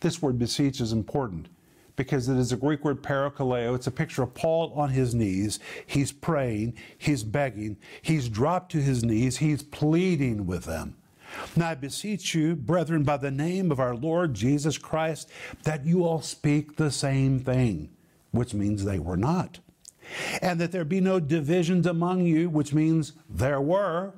This 0.00 0.20
word 0.20 0.38
beseech 0.38 0.82
is 0.82 0.92
important 0.92 1.48
because 1.96 2.28
it 2.28 2.36
is 2.36 2.52
a 2.52 2.58
Greek 2.58 2.84
word 2.84 3.02
parakaleo. 3.02 3.74
It's 3.74 3.86
a 3.86 3.90
picture 3.90 4.22
of 4.22 4.34
Paul 4.34 4.70
on 4.74 4.90
his 4.90 5.14
knees. 5.14 5.58
He's 5.86 6.12
praying, 6.12 6.74
he's 6.98 7.24
begging, 7.24 7.78
he's 8.02 8.28
dropped 8.28 8.70
to 8.72 8.82
his 8.82 9.02
knees, 9.02 9.38
he's 9.38 9.62
pleading 9.62 10.44
with 10.44 10.64
them. 10.64 10.96
Now 11.56 11.70
I 11.70 11.74
beseech 11.74 12.34
you, 12.34 12.54
brethren, 12.54 13.04
by 13.04 13.16
the 13.16 13.30
name 13.30 13.72
of 13.72 13.80
our 13.80 13.96
Lord 13.96 14.34
Jesus 14.34 14.76
Christ, 14.76 15.30
that 15.62 15.86
you 15.86 16.04
all 16.04 16.20
speak 16.20 16.76
the 16.76 16.90
same 16.90 17.40
thing, 17.40 17.88
which 18.32 18.52
means 18.52 18.84
they 18.84 18.98
were 18.98 19.16
not. 19.16 19.60
And 20.42 20.60
that 20.60 20.72
there 20.72 20.84
be 20.84 21.00
no 21.00 21.20
divisions 21.20 21.86
among 21.86 22.26
you, 22.26 22.48
which 22.48 22.72
means 22.72 23.12
there 23.28 23.60
were 23.60 24.14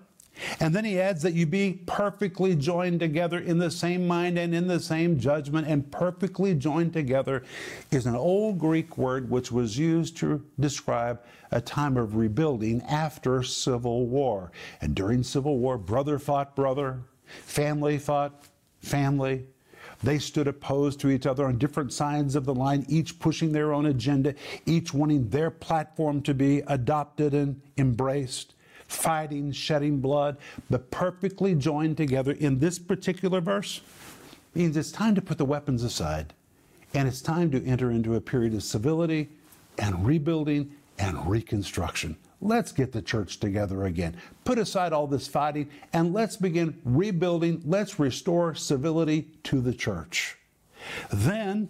and 0.59 0.75
then 0.75 0.85
he 0.85 1.01
adds 1.01 1.23
that 1.23 1.35
you 1.35 1.47
be 1.47 1.83
perfectly 1.87 2.55
joined 2.55 3.01
together 3.01 3.39
in 3.39 3.59
the 3.59 3.71
same 3.71 4.07
mind 4.07 4.39
and 4.39 4.55
in 4.55 4.67
the 4.67 4.81
same 4.81 5.19
judgment. 5.19 5.67
And 5.67 5.91
perfectly 5.91 6.55
joined 6.55 6.93
together 6.93 7.43
is 7.91 8.07
an 8.07 8.17
old 8.17 8.59
Greek 8.59 8.97
word 8.97 9.31
which 9.31 9.53
was 9.53 9.79
used 9.79 10.17
to 10.19 10.45
describe 10.59 11.21
a 11.51 11.61
time 11.61 11.97
of 11.97 12.17
rebuilding 12.17 12.83
after 12.83 13.43
civil 13.43 14.07
war. 14.07 14.53
And 14.81 14.95
during 14.95 15.23
civil 15.23 15.59
war, 15.59 15.77
brother 15.77 16.19
fought 16.19 16.57
brother, 16.57 17.01
family 17.27 17.99
fought 17.99 18.45
family. 18.81 19.47
They 20.03 20.19
stood 20.19 20.49
opposed 20.49 21.01
to 21.01 21.11
each 21.11 21.27
other 21.27 21.47
on 21.47 21.59
different 21.59 21.93
sides 21.93 22.35
of 22.35 22.47
the 22.47 22.55
line, 22.55 22.87
each 22.89 23.19
pushing 23.19 23.53
their 23.53 23.73
own 23.73 23.87
agenda, 23.87 24.35
each 24.65 24.95
wanting 24.95 25.29
their 25.29 25.51
platform 25.51 26.23
to 26.23 26.35
be 26.35 26.61
adopted 26.67 27.35
and 27.35 27.61
embraced 27.77 28.55
fighting, 28.89 29.53
shedding 29.53 30.01
blood, 30.01 30.37
but 30.69 30.91
perfectly 30.91 31.55
joined 31.55 31.97
together 31.97 32.33
in 32.33 32.59
this 32.59 32.79
particular 32.79 33.41
verse 33.41 33.83
means 34.55 34.77
it's 34.77 34.91
time 34.91 35.15
to 35.15 35.23
put 35.23 35.39
the 35.39 35.45
weapons 35.45 35.85
aside 35.85 36.35
and 36.93 37.07
it's 37.07 37.23
time 37.23 37.51
to 37.53 37.65
enter 37.65 37.91
into 37.91 38.17
a 38.17 38.21
period 38.21 38.53
of 38.53 38.63
civility 38.63 39.29
and 39.79 40.05
rebuilding 40.05 40.73
and 40.99 41.31
reconstruction. 41.31 42.17
Let's 42.41 42.73
get 42.73 42.93
the 42.93 43.03
church 43.03 43.39
together 43.39 43.85
again. 43.85 44.17
Put 44.45 44.59
aside 44.59 44.93
all 44.93 45.07
this 45.07 45.29
fighting 45.29 45.69
and 45.93 46.13
let's 46.13 46.37
begin 46.37 46.81
rebuilding. 46.85 47.63
Let's 47.67 47.99
restore 47.99 48.55
civility 48.55 49.29
to 49.45 49.61
the 49.61 49.75
church. 49.75 50.39
Then 51.13 51.69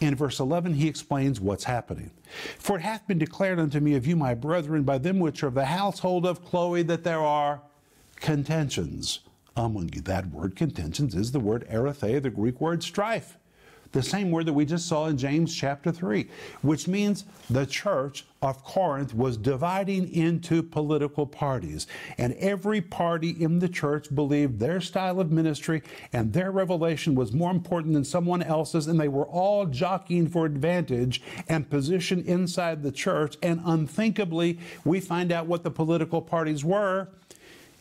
in 0.00 0.14
verse 0.14 0.40
11, 0.40 0.74
he 0.74 0.88
explains 0.88 1.40
what's 1.40 1.64
happening. 1.64 2.10
For 2.58 2.76
it 2.76 2.82
hath 2.82 3.06
been 3.06 3.18
declared 3.18 3.58
unto 3.58 3.80
me 3.80 3.94
of 3.94 4.06
you, 4.06 4.16
my 4.16 4.34
brethren, 4.34 4.84
by 4.84 4.98
them 4.98 5.18
which 5.18 5.42
are 5.42 5.48
of 5.48 5.54
the 5.54 5.66
household 5.66 6.26
of 6.26 6.44
Chloe, 6.44 6.82
that 6.82 7.04
there 7.04 7.20
are 7.20 7.60
contentions 8.16 9.20
among 9.56 9.90
you. 9.94 10.00
That 10.02 10.26
word 10.30 10.56
contentions 10.56 11.14
is 11.14 11.32
the 11.32 11.40
word 11.40 11.66
erethe, 11.70 12.22
the 12.22 12.30
Greek 12.30 12.60
word 12.60 12.82
strife 12.82 13.36
the 13.92 14.02
same 14.02 14.30
word 14.30 14.46
that 14.46 14.52
we 14.52 14.64
just 14.64 14.86
saw 14.86 15.06
in 15.06 15.16
James 15.16 15.54
chapter 15.54 15.92
3, 15.92 16.28
which 16.62 16.88
means 16.88 17.24
the 17.48 17.66
church 17.66 18.26
of 18.42 18.62
Corinth 18.62 19.14
was 19.14 19.36
dividing 19.36 20.12
into 20.12 20.62
political 20.62 21.26
parties. 21.26 21.86
And 22.18 22.34
every 22.34 22.80
party 22.80 23.30
in 23.30 23.58
the 23.58 23.68
church 23.68 24.14
believed 24.14 24.58
their 24.58 24.80
style 24.80 25.20
of 25.20 25.32
ministry 25.32 25.82
and 26.12 26.32
their 26.32 26.50
revelation 26.50 27.14
was 27.14 27.32
more 27.32 27.50
important 27.50 27.94
than 27.94 28.04
someone 28.04 28.42
else's, 28.42 28.86
and 28.86 29.00
they 29.00 29.08
were 29.08 29.26
all 29.26 29.66
jockeying 29.66 30.28
for 30.28 30.46
advantage 30.46 31.22
and 31.48 31.68
position 31.68 32.22
inside 32.24 32.82
the 32.82 32.92
church. 32.92 33.36
And 33.42 33.60
unthinkably, 33.64 34.58
we 34.84 35.00
find 35.00 35.32
out 35.32 35.46
what 35.46 35.64
the 35.64 35.70
political 35.70 36.20
parties 36.20 36.64
were 36.64 37.08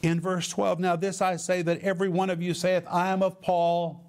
in 0.01 0.21
verse 0.21 0.47
12. 0.49 0.79
Now, 0.79 0.95
this 0.95 1.21
I 1.21 1.35
say 1.35 1.61
that 1.63 1.81
every 1.81 2.09
one 2.09 2.29
of 2.29 2.41
you 2.41 2.53
saith, 2.53 2.85
I 2.89 3.09
am 3.09 3.21
of 3.21 3.41
Paul 3.41 4.04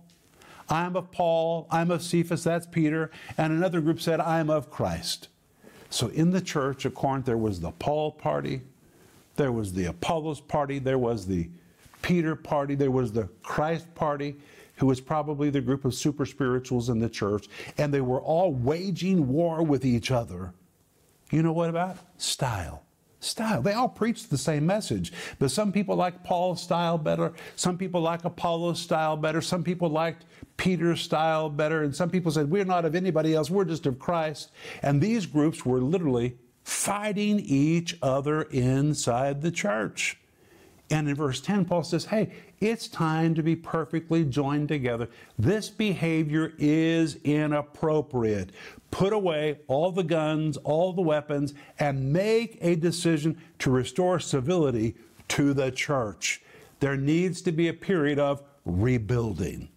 I'm 0.68 0.96
of 0.96 1.10
Paul, 1.10 1.66
I'm 1.70 1.90
of 1.90 2.02
Cephas, 2.02 2.44
that's 2.44 2.66
Peter, 2.66 3.10
and 3.36 3.52
another 3.52 3.80
group 3.80 4.00
said, 4.00 4.20
I'm 4.20 4.50
of 4.50 4.70
Christ. 4.70 5.28
So 5.90 6.08
in 6.08 6.30
the 6.30 6.40
church 6.40 6.84
of 6.84 6.94
Corinth, 6.94 7.26
there 7.26 7.38
was 7.38 7.60
the 7.60 7.70
Paul 7.72 8.12
party, 8.12 8.62
there 9.36 9.52
was 9.52 9.72
the 9.72 9.86
Apollos 9.86 10.40
party, 10.40 10.78
there 10.78 10.98
was 10.98 11.26
the 11.26 11.48
Peter 12.02 12.34
party, 12.34 12.74
there 12.74 12.90
was 12.90 13.12
the 13.12 13.28
Christ 13.42 13.94
party, 13.94 14.36
who 14.76 14.86
was 14.86 15.00
probably 15.00 15.50
the 15.50 15.60
group 15.60 15.84
of 15.84 15.94
super 15.94 16.26
spirituals 16.26 16.88
in 16.88 16.98
the 16.98 17.08
church, 17.08 17.48
and 17.78 17.92
they 17.92 18.00
were 18.00 18.20
all 18.20 18.52
waging 18.52 19.28
war 19.28 19.62
with 19.62 19.84
each 19.84 20.10
other. 20.10 20.52
You 21.30 21.42
know 21.42 21.52
what 21.52 21.70
about? 21.70 21.98
Style 22.18 22.85
style. 23.20 23.62
They 23.62 23.72
all 23.72 23.88
preach 23.88 24.28
the 24.28 24.38
same 24.38 24.66
message, 24.66 25.12
but 25.38 25.50
some 25.50 25.72
people 25.72 25.96
like 25.96 26.24
Paul's 26.24 26.62
style 26.62 26.98
better. 26.98 27.32
Some 27.56 27.78
people 27.78 28.00
like 28.00 28.24
Apollos' 28.24 28.80
style 28.80 29.16
better. 29.16 29.40
Some 29.40 29.62
people 29.62 29.88
liked 29.88 30.24
Peter's 30.56 31.00
style 31.00 31.48
better. 31.48 31.82
And 31.82 31.94
some 31.94 32.10
people 32.10 32.30
said, 32.30 32.50
We're 32.50 32.64
not 32.64 32.84
of 32.84 32.94
anybody 32.94 33.34
else, 33.34 33.50
we're 33.50 33.64
just 33.64 33.86
of 33.86 33.98
Christ. 33.98 34.50
And 34.82 35.00
these 35.00 35.26
groups 35.26 35.64
were 35.64 35.80
literally 35.80 36.36
fighting 36.62 37.40
each 37.40 37.96
other 38.02 38.42
inside 38.42 39.42
the 39.42 39.50
church. 39.50 40.18
And 40.90 41.08
in 41.08 41.14
verse 41.14 41.40
10, 41.40 41.64
Paul 41.64 41.82
says, 41.82 42.06
Hey, 42.06 42.32
it's 42.60 42.88
time 42.88 43.34
to 43.34 43.42
be 43.42 43.54
perfectly 43.54 44.24
joined 44.24 44.68
together. 44.68 45.08
This 45.38 45.68
behavior 45.68 46.52
is 46.58 47.16
inappropriate. 47.24 48.50
Put 48.90 49.12
away 49.12 49.58
all 49.66 49.92
the 49.92 50.02
guns, 50.02 50.56
all 50.58 50.92
the 50.92 51.02
weapons, 51.02 51.52
and 51.78 52.12
make 52.12 52.56
a 52.60 52.76
decision 52.76 53.36
to 53.58 53.70
restore 53.70 54.18
civility 54.18 54.94
to 55.28 55.52
the 55.52 55.70
church. 55.70 56.42
There 56.80 56.96
needs 56.96 57.42
to 57.42 57.52
be 57.52 57.68
a 57.68 57.74
period 57.74 58.18
of 58.18 58.42
rebuilding. 58.64 59.68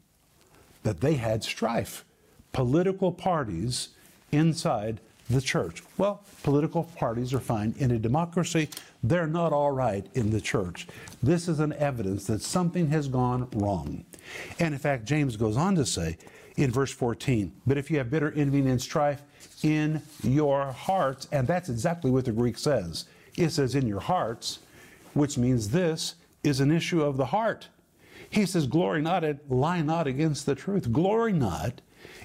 That 0.83 1.01
they 1.01 1.15
had 1.15 1.43
strife, 1.43 2.05
political 2.53 3.11
parties 3.11 3.89
inside 4.31 5.01
the 5.29 5.41
church. 5.41 5.83
Well, 5.97 6.23
political 6.43 6.83
parties 6.83 7.33
are 7.33 7.39
fine. 7.39 7.75
In 7.77 7.91
a 7.91 7.99
democracy, 7.99 8.69
they're 9.03 9.27
not 9.27 9.53
all 9.53 9.71
right 9.71 10.05
in 10.13 10.31
the 10.31 10.41
church. 10.41 10.87
This 11.21 11.47
is 11.47 11.59
an 11.59 11.73
evidence 11.73 12.25
that 12.27 12.41
something 12.41 12.87
has 12.89 13.07
gone 13.07 13.47
wrong. 13.53 14.05
And 14.59 14.73
in 14.73 14.79
fact, 14.79 15.05
James 15.05 15.37
goes 15.37 15.57
on 15.57 15.75
to 15.75 15.85
say 15.85 16.17
in 16.57 16.71
verse 16.71 16.91
14, 16.91 17.51
but 17.67 17.77
if 17.77 17.91
you 17.91 17.97
have 17.99 18.09
bitter 18.09 18.31
envy 18.35 18.59
and 18.59 18.81
strife 18.81 19.21
in 19.63 20.01
your 20.23 20.71
hearts, 20.71 21.27
and 21.31 21.47
that's 21.47 21.69
exactly 21.69 22.11
what 22.11 22.25
the 22.25 22.31
Greek 22.31 22.57
says. 22.57 23.05
It 23.35 23.49
says 23.51 23.75
in 23.75 23.87
your 23.87 23.99
hearts, 23.99 24.59
which 25.13 25.37
means 25.37 25.69
this 25.69 26.15
is 26.43 26.59
an 26.59 26.71
issue 26.71 27.03
of 27.03 27.17
the 27.17 27.27
heart. 27.27 27.67
He 28.29 28.45
says, 28.45 28.67
glory 28.67 29.01
not, 29.01 29.23
it, 29.23 29.49
lie 29.49 29.81
not 29.81 30.07
against 30.07 30.45
the 30.45 30.55
truth. 30.55 30.91
Glory 30.91 31.33
not 31.33 31.81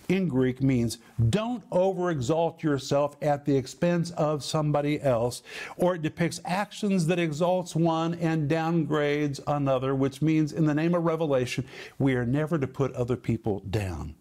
in 0.09 0.29
Greek 0.29 0.63
means 0.63 0.99
don't 1.31 1.69
overexalt 1.71 2.63
yourself 2.63 3.17
at 3.23 3.45
the 3.45 3.57
expense 3.57 4.11
of 4.13 4.45
somebody 4.45 5.01
else, 5.01 5.43
or 5.77 5.95
it 5.95 6.03
depicts 6.03 6.41
actions 6.45 7.07
that 7.07 7.19
exalts 7.19 7.75
one 7.75 8.15
and 8.15 8.51
downgrades 8.51 9.41
another, 9.47 9.95
which 9.95 10.23
means 10.23 10.53
in 10.53 10.67
the 10.67 10.75
name 10.75 10.95
of 10.95 11.05
revelation, 11.05 11.65
we 11.99 12.15
are 12.15 12.27
never 12.27 12.59
to 12.59 12.67
put 12.67 12.93
other 12.95 13.17
people 13.17 13.61
down. 13.71 14.15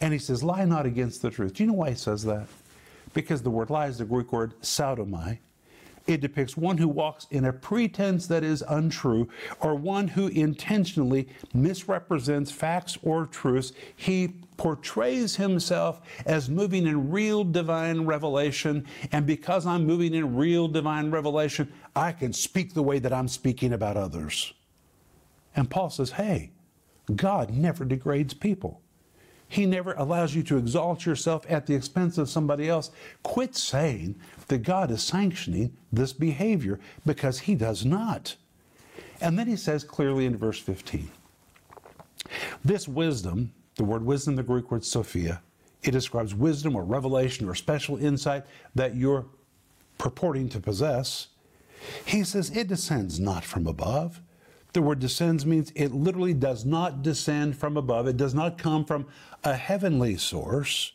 And 0.00 0.12
he 0.12 0.18
says, 0.18 0.42
lie 0.42 0.64
not 0.64 0.86
against 0.86 1.22
the 1.22 1.30
truth. 1.30 1.54
Do 1.54 1.62
you 1.62 1.68
know 1.68 1.74
why 1.74 1.90
he 1.90 1.96
says 1.96 2.22
that? 2.24 2.46
Because 3.14 3.42
the 3.42 3.50
word 3.50 3.70
lie 3.70 3.86
is 3.86 3.98
the 3.98 4.04
Greek 4.04 4.30
word 4.32 4.52
pseudomai, 4.60 5.38
it 6.06 6.20
depicts 6.20 6.56
one 6.56 6.78
who 6.78 6.88
walks 6.88 7.26
in 7.30 7.44
a 7.44 7.52
pretense 7.52 8.26
that 8.28 8.44
is 8.44 8.62
untrue 8.68 9.28
or 9.60 9.74
one 9.74 10.08
who 10.08 10.28
intentionally 10.28 11.28
misrepresents 11.52 12.50
facts 12.50 12.96
or 13.02 13.26
truths. 13.26 13.72
He 13.94 14.34
portrays 14.56 15.36
himself 15.36 16.00
as 16.24 16.48
moving 16.48 16.86
in 16.86 17.10
real 17.10 17.44
divine 17.44 18.06
revelation. 18.06 18.86
And 19.12 19.26
because 19.26 19.66
I'm 19.66 19.84
moving 19.84 20.14
in 20.14 20.36
real 20.36 20.68
divine 20.68 21.10
revelation, 21.10 21.72
I 21.94 22.12
can 22.12 22.32
speak 22.32 22.74
the 22.74 22.82
way 22.82 22.98
that 22.98 23.12
I'm 23.12 23.28
speaking 23.28 23.72
about 23.72 23.96
others. 23.96 24.54
And 25.54 25.70
Paul 25.70 25.90
says, 25.90 26.12
hey, 26.12 26.52
God 27.14 27.50
never 27.50 27.84
degrades 27.84 28.34
people. 28.34 28.82
He 29.48 29.64
never 29.64 29.92
allows 29.94 30.34
you 30.34 30.42
to 30.44 30.58
exalt 30.58 31.06
yourself 31.06 31.46
at 31.48 31.66
the 31.66 31.74
expense 31.74 32.18
of 32.18 32.28
somebody 32.28 32.68
else. 32.68 32.90
Quit 33.22 33.54
saying 33.54 34.16
that 34.48 34.58
God 34.58 34.90
is 34.90 35.02
sanctioning 35.02 35.76
this 35.92 36.12
behavior 36.12 36.80
because 37.04 37.40
He 37.40 37.54
does 37.54 37.84
not. 37.84 38.36
And 39.20 39.38
then 39.38 39.46
He 39.46 39.56
says 39.56 39.84
clearly 39.84 40.26
in 40.26 40.36
verse 40.36 40.58
15 40.58 41.10
this 42.64 42.88
wisdom, 42.88 43.52
the 43.76 43.84
word 43.84 44.04
wisdom, 44.04 44.36
the 44.36 44.42
Greek 44.42 44.70
word 44.70 44.84
Sophia, 44.84 45.42
it 45.82 45.92
describes 45.92 46.34
wisdom 46.34 46.74
or 46.74 46.84
revelation 46.84 47.48
or 47.48 47.54
special 47.54 47.96
insight 47.96 48.44
that 48.74 48.96
you're 48.96 49.26
purporting 49.98 50.48
to 50.48 50.60
possess. 50.60 51.28
He 52.04 52.24
says 52.24 52.50
it 52.50 52.66
descends 52.66 53.20
not 53.20 53.44
from 53.44 53.66
above. 53.66 54.20
The 54.76 54.82
word 54.82 54.98
descends 54.98 55.46
means 55.46 55.72
it 55.74 55.94
literally 55.94 56.34
does 56.34 56.66
not 56.66 57.02
descend 57.02 57.56
from 57.56 57.78
above. 57.78 58.06
It 58.06 58.18
does 58.18 58.34
not 58.34 58.58
come 58.58 58.84
from 58.84 59.06
a 59.42 59.54
heavenly 59.54 60.18
source. 60.18 60.92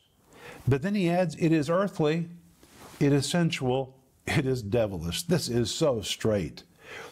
But 0.67 0.83
then 0.83 0.93
he 0.93 1.09
adds, 1.09 1.35
it 1.39 1.51
is 1.51 1.67
earthly, 1.67 2.29
it 2.99 3.11
is 3.11 3.27
sensual, 3.27 3.97
it 4.27 4.45
is 4.45 4.61
devilish. 4.61 5.23
This 5.23 5.49
is 5.49 5.73
so 5.73 6.01
straight. 6.01 6.61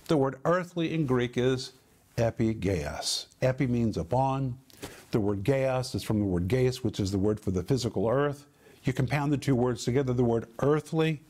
The 0.10 0.18
word 0.18 0.36
earthly 0.46 0.94
in 0.94 1.08
Greek 1.08 1.40
is 1.40 1.72
epigeias. 2.18 3.26
Epi 3.42 3.66
means 3.66 3.98
upon. 3.98 4.60
The 5.10 5.20
word 5.20 5.44
geas 5.44 5.96
is 5.96 6.04
from 6.04 6.20
the 6.20 6.26
word 6.26 6.48
geis, 6.48 6.84
which 6.84 7.00
is 7.00 7.12
the 7.12 7.18
word 7.18 7.40
for 7.40 7.50
the 7.50 7.64
physical 7.64 8.08
earth. 8.08 8.46
You 8.84 8.94
compound 8.94 9.34
the 9.34 9.38
two 9.38 9.56
words 9.56 9.86
together. 9.86 10.14
The 10.14 10.24
word 10.24 10.46
earthly 10.60 11.24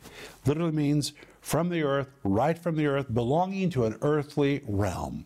literally 0.46 0.74
means 0.74 1.14
from 1.40 1.70
the 1.70 1.84
earth, 1.84 2.10
right 2.26 2.60
from 2.60 2.76
the 2.76 2.88
earth, 2.88 3.14
belonging 3.14 3.70
to 3.70 3.86
an 3.86 3.98
earthly 4.02 4.64
realm. 4.68 5.24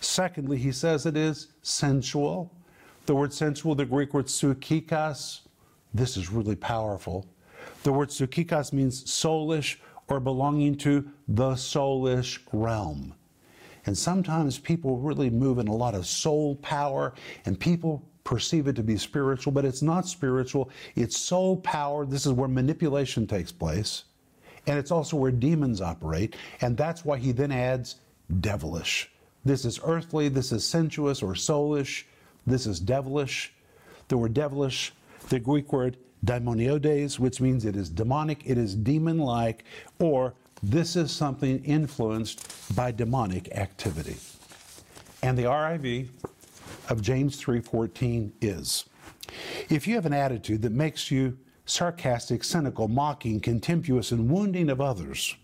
Secondly, 0.00 0.58
he 0.58 0.72
says 0.72 1.06
it 1.06 1.16
is 1.16 1.48
sensual. 1.62 2.52
The 3.06 3.14
word 3.14 3.32
sensual, 3.32 3.74
the 3.74 3.84
Greek 3.84 4.14
word 4.14 4.26
psychikos, 4.26 5.40
this 5.94 6.16
is 6.16 6.30
really 6.30 6.56
powerful. 6.56 7.26
The 7.82 7.92
word 7.92 8.08
psychikos 8.08 8.72
means 8.72 9.04
soulish 9.04 9.76
or 10.08 10.20
belonging 10.20 10.76
to 10.76 11.08
the 11.28 11.52
soulish 11.52 12.38
realm. 12.52 13.14
And 13.86 13.96
sometimes 13.96 14.58
people 14.58 14.98
really 14.98 15.30
move 15.30 15.58
in 15.58 15.68
a 15.68 15.74
lot 15.74 15.94
of 15.94 16.06
soul 16.06 16.56
power, 16.56 17.14
and 17.44 17.58
people 17.58 18.04
perceive 18.24 18.68
it 18.68 18.76
to 18.76 18.82
be 18.82 18.96
spiritual, 18.96 19.52
but 19.52 19.64
it's 19.64 19.82
not 19.82 20.06
spiritual. 20.06 20.70
It's 20.94 21.16
soul 21.16 21.56
power. 21.56 22.06
This 22.06 22.24
is 22.24 22.32
where 22.32 22.48
manipulation 22.48 23.26
takes 23.26 23.50
place. 23.50 24.04
And 24.68 24.78
it's 24.78 24.92
also 24.92 25.16
where 25.16 25.32
demons 25.32 25.80
operate. 25.80 26.36
And 26.60 26.76
that's 26.76 27.04
why 27.04 27.18
he 27.18 27.32
then 27.32 27.50
adds 27.50 27.96
devilish. 28.40 29.10
This 29.44 29.64
is 29.64 29.80
earthly, 29.84 30.28
this 30.28 30.52
is 30.52 30.66
sensuous 30.66 31.22
or 31.22 31.34
soulish, 31.34 32.04
this 32.46 32.66
is 32.66 32.80
devilish. 32.80 33.52
The 34.08 34.18
word 34.18 34.34
devilish, 34.34 34.92
the 35.28 35.40
Greek 35.40 35.72
word 35.72 35.96
daimoniodes, 36.24 37.18
which 37.18 37.40
means 37.40 37.64
it 37.64 37.76
is 37.76 37.88
demonic, 37.88 38.42
it 38.44 38.58
is 38.58 38.74
demon 38.74 39.18
like, 39.18 39.64
or 39.98 40.34
this 40.62 40.94
is 40.94 41.10
something 41.10 41.64
influenced 41.64 42.76
by 42.76 42.92
demonic 42.92 43.50
activity. 43.52 44.16
And 45.22 45.36
the 45.36 45.44
RIV 45.44 46.08
of 46.88 47.02
James 47.02 47.36
3:14 47.40 48.32
is 48.40 48.84
if 49.68 49.86
you 49.86 49.94
have 49.94 50.06
an 50.06 50.12
attitude 50.12 50.62
that 50.62 50.72
makes 50.72 51.10
you 51.10 51.38
sarcastic, 51.64 52.44
cynical, 52.44 52.88
mocking, 52.88 53.40
contemptuous, 53.40 54.12
and 54.12 54.30
wounding 54.30 54.68
of 54.68 54.80
others, 54.80 55.36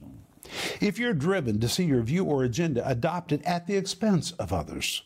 if 0.81 0.99
you're 0.99 1.13
driven 1.13 1.61
to 1.61 1.69
see 1.69 1.85
your 1.85 2.03
view 2.03 2.25
or 2.25 2.45
agenda 2.45 2.89
adopted 2.89 3.43
at 3.43 3.67
the 3.67 3.77
expense 3.77 4.33
of 4.33 4.53
others, 4.53 5.03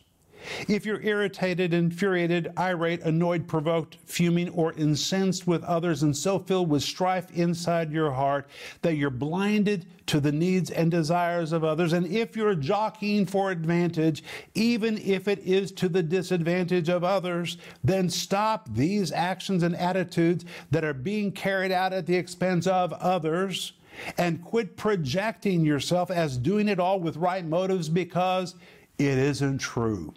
if 0.67 0.85
you're 0.85 1.01
irritated, 1.01 1.73
infuriated, 1.73 2.51
irate, 2.57 3.01
annoyed, 3.01 3.47
provoked, 3.47 3.97
fuming, 4.05 4.49
or 4.49 4.73
incensed 4.73 5.47
with 5.47 5.63
others, 5.63 6.03
and 6.03 6.15
so 6.15 6.39
filled 6.39 6.69
with 6.69 6.83
strife 6.83 7.31
inside 7.31 7.91
your 7.91 8.11
heart 8.11 8.47
that 8.81 8.95
you're 8.95 9.09
blinded 9.09 9.85
to 10.07 10.19
the 10.19 10.31
needs 10.31 10.69
and 10.69 10.91
desires 10.91 11.53
of 11.53 11.63
others, 11.63 11.93
and 11.93 12.05
if 12.07 12.35
you're 12.35 12.55
jockeying 12.55 13.25
for 13.25 13.51
advantage, 13.51 14.23
even 14.53 14.97
if 14.97 15.27
it 15.27 15.39
is 15.39 15.71
to 15.71 15.87
the 15.87 16.03
disadvantage 16.03 16.89
of 16.89 17.03
others, 17.03 17.57
then 17.83 18.09
stop 18.09 18.67
these 18.73 19.11
actions 19.11 19.63
and 19.63 19.75
attitudes 19.77 20.43
that 20.71 20.83
are 20.83 20.93
being 20.93 21.31
carried 21.31 21.71
out 21.71 21.93
at 21.93 22.05
the 22.05 22.15
expense 22.15 22.67
of 22.67 22.91
others 22.93 23.73
and 24.17 24.43
quit 24.43 24.77
projecting 24.77 25.65
yourself 25.65 26.11
as 26.11 26.37
doing 26.37 26.67
it 26.67 26.79
all 26.79 26.99
with 26.99 27.17
right 27.17 27.45
motives 27.45 27.89
because 27.89 28.55
it 28.97 29.17
isn't 29.17 29.59
true. 29.59 30.13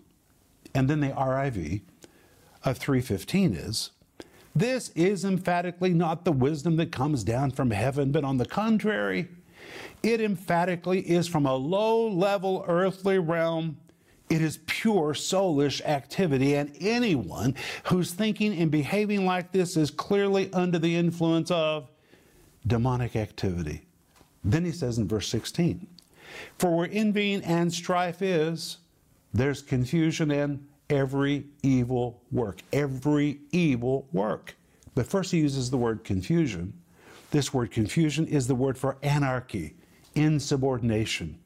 And 0.75 0.89
then 0.89 1.01
the 1.01 1.09
RIV 1.09 1.83
of 2.65 2.79
315 2.79 3.55
is 3.55 3.91
this 4.55 4.89
is 4.91 5.25
emphatically 5.25 5.93
not 5.93 6.25
the 6.25 6.33
wisdom 6.33 6.77
that 6.77 6.91
comes 6.91 7.25
down 7.25 7.51
from 7.51 7.71
heaven, 7.71 8.11
but 8.11 8.25
on 8.25 8.39
the 8.39 8.47
contrary, 8.47 9.29
it 10.03 10.21
emphatically 10.21 11.01
is 11.01 11.29
from 11.29 11.45
a 11.45 11.55
low 11.55 12.09
level 12.09 12.65
earthly 12.67 13.19
realm. 13.19 13.77
It 14.31 14.41
is 14.41 14.59
pure 14.67 15.13
soulish 15.13 15.83
activity, 15.85 16.55
and 16.55 16.75
anyone 16.81 17.55
who's 17.85 18.13
thinking 18.13 18.59
and 18.59 18.71
behaving 18.71 19.25
like 19.27 19.53
this 19.53 19.77
is 19.77 19.91
clearly 19.91 20.53
under 20.53 20.79
the 20.79 20.97
influence 20.97 21.51
of 21.51 21.89
demonic 22.67 23.17
activity. 23.17 23.87
Then 24.45 24.65
he 24.65 24.73
says 24.73 24.99
in 24.99 25.09
verse 25.09 25.29
16, 25.29 25.87
For 26.59 26.77
where 26.77 26.89
envying 26.91 27.43
and 27.43 27.73
strife 27.73 28.23
is, 28.23 28.79
there's 29.33 29.63
confusion 29.63 30.31
in 30.31 30.67
every 30.89 31.45
evil 31.63 32.23
work. 32.31 32.63
Every 32.73 33.41
evil 33.53 34.09
work. 34.13 34.57
But 34.95 35.07
first, 35.07 35.33
he 35.33 35.39
uses 35.39 35.71
the 35.71 35.77
word 35.77 36.05
confusion. 36.05 36.73
This 37.31 37.53
word 37.53 37.71
confusion 37.71 38.27
is 38.27 38.47
the 38.47 38.55
word 38.55 38.79
for 38.79 38.97
anarchy, 39.03 39.75
insubordination 40.15 41.39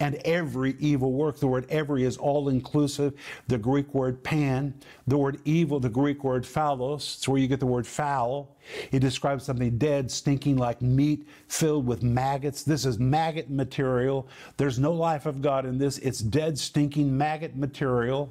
and 0.00 0.16
every 0.24 0.76
evil 0.78 1.12
work. 1.12 1.38
The 1.38 1.46
word 1.46 1.66
every 1.68 2.04
is 2.04 2.16
all 2.16 2.48
inclusive. 2.48 3.14
The 3.48 3.58
Greek 3.58 3.92
word 3.94 4.22
pan, 4.22 4.74
the 5.06 5.18
word 5.18 5.40
evil, 5.44 5.80
the 5.80 5.88
Greek 5.88 6.24
word 6.24 6.44
phaulos, 6.44 7.16
it's 7.16 7.28
where 7.28 7.40
you 7.40 7.48
get 7.48 7.60
the 7.60 7.66
word 7.66 7.86
foul. 7.86 8.56
It 8.92 9.00
describes 9.00 9.44
something 9.44 9.78
dead, 9.78 10.10
stinking 10.10 10.56
like 10.56 10.82
meat, 10.82 11.26
filled 11.48 11.86
with 11.86 12.02
maggots. 12.02 12.62
This 12.62 12.84
is 12.84 12.98
maggot 12.98 13.50
material. 13.50 14.28
There's 14.56 14.78
no 14.78 14.92
life 14.92 15.26
of 15.26 15.40
God 15.42 15.64
in 15.66 15.78
this. 15.78 15.98
It's 15.98 16.20
dead, 16.20 16.58
stinking 16.58 17.16
maggot 17.16 17.56
material. 17.56 18.30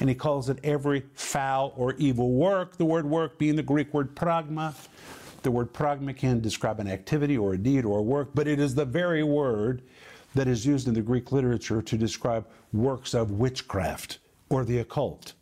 And 0.00 0.08
he 0.08 0.14
calls 0.14 0.48
it 0.48 0.58
every 0.64 1.04
foul 1.14 1.72
or 1.76 1.94
evil 1.94 2.32
work, 2.32 2.76
the 2.76 2.84
word 2.84 3.06
work 3.06 3.38
being 3.38 3.54
the 3.56 3.62
Greek 3.62 3.94
word 3.94 4.14
pragma. 4.16 4.74
The 5.42 5.50
word 5.50 5.72
pragma 5.74 6.16
can 6.16 6.40
describe 6.40 6.80
an 6.80 6.88
activity 6.88 7.36
or 7.36 7.52
a 7.52 7.58
deed 7.58 7.84
or 7.84 7.98
a 7.98 8.02
work, 8.02 8.30
but 8.34 8.48
it 8.48 8.58
is 8.58 8.74
the 8.74 8.86
very 8.86 9.22
word 9.22 9.82
that 10.34 10.48
is 10.48 10.66
used 10.66 10.88
in 10.88 10.94
the 10.94 11.02
Greek 11.02 11.32
literature 11.32 11.80
to 11.80 11.96
describe 11.96 12.46
works 12.72 13.14
of 13.14 13.32
witchcraft 13.32 14.18
or 14.48 14.64
the 14.64 14.78
occult. 14.78 15.32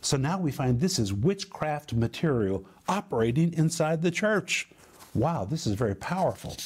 So 0.00 0.16
now 0.16 0.38
we 0.38 0.52
find 0.52 0.80
this 0.80 0.98
is 0.98 1.12
witchcraft 1.12 1.92
material 1.92 2.64
operating 2.88 3.52
inside 3.54 4.02
the 4.02 4.10
church. 4.10 4.68
Wow, 5.14 5.44
this 5.44 5.66
is 5.66 5.74
very 5.74 5.94
powerful. 5.94 6.56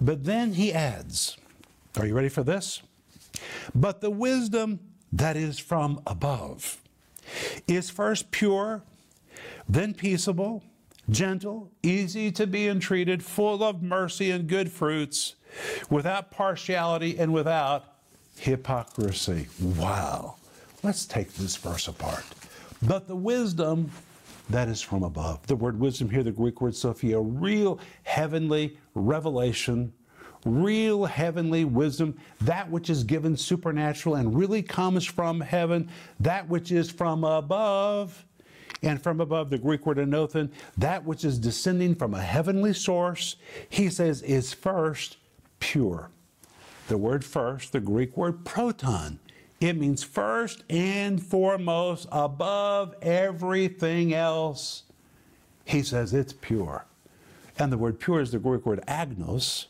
But 0.00 0.24
then 0.24 0.54
he 0.54 0.72
adds, 0.72 1.36
Are 1.98 2.06
you 2.06 2.14
ready 2.14 2.28
for 2.28 2.42
this? 2.42 2.82
But 3.74 4.00
the 4.00 4.10
wisdom 4.10 4.80
that 5.12 5.36
is 5.36 5.58
from 5.58 6.00
above 6.06 6.80
is 7.66 7.90
first 7.90 8.30
pure, 8.30 8.82
then 9.68 9.94
peaceable, 9.94 10.62
gentle, 11.08 11.70
easy 11.82 12.30
to 12.32 12.46
be 12.46 12.68
entreated, 12.68 13.22
full 13.22 13.62
of 13.62 13.82
mercy 13.82 14.30
and 14.30 14.48
good 14.48 14.70
fruits 14.70 15.36
without 15.90 16.30
partiality 16.30 17.18
and 17.18 17.32
without 17.32 17.96
hypocrisy. 18.38 19.48
Wow. 19.60 20.36
Let's 20.82 21.06
take 21.06 21.32
this 21.34 21.56
verse 21.56 21.88
apart. 21.88 22.24
But 22.82 23.08
the 23.08 23.16
wisdom 23.16 23.90
that 24.50 24.68
is 24.68 24.80
from 24.80 25.02
above. 25.02 25.46
The 25.46 25.56
word 25.56 25.78
wisdom 25.80 26.10
here, 26.10 26.22
the 26.22 26.30
Greek 26.30 26.60
word 26.60 26.76
Sophia, 26.76 27.18
real 27.18 27.80
heavenly 28.04 28.78
revelation, 28.94 29.92
real 30.44 31.04
heavenly 31.04 31.64
wisdom, 31.64 32.16
that 32.42 32.70
which 32.70 32.88
is 32.88 33.02
given 33.02 33.36
supernatural 33.36 34.14
and 34.14 34.36
really 34.36 34.62
comes 34.62 35.04
from 35.04 35.40
heaven, 35.40 35.88
that 36.20 36.48
which 36.48 36.70
is 36.70 36.90
from 36.90 37.24
above. 37.24 38.24
And 38.82 39.02
from 39.02 39.20
above, 39.20 39.50
the 39.50 39.58
Greek 39.58 39.86
word 39.86 39.96
anothen, 39.96 40.50
that 40.76 41.04
which 41.04 41.24
is 41.24 41.38
descending 41.38 41.94
from 41.94 42.14
a 42.14 42.22
heavenly 42.22 42.74
source, 42.74 43.36
he 43.68 43.88
says, 43.88 44.22
is 44.22 44.52
first 44.52 45.16
pure. 45.60 46.10
The 46.88 46.98
word 46.98 47.24
first, 47.24 47.72
the 47.72 47.80
Greek 47.80 48.16
word 48.16 48.44
proton, 48.44 49.18
it 49.60 49.76
means 49.76 50.02
first 50.02 50.64
and 50.68 51.22
foremost, 51.22 52.06
above 52.12 52.94
everything 53.00 54.12
else. 54.12 54.82
He 55.64 55.82
says 55.82 56.12
it's 56.12 56.32
pure. 56.32 56.86
And 57.58 57.72
the 57.72 57.78
word 57.78 57.98
pure 57.98 58.20
is 58.20 58.32
the 58.32 58.38
Greek 58.38 58.66
word 58.66 58.84
agnos. 58.86 59.66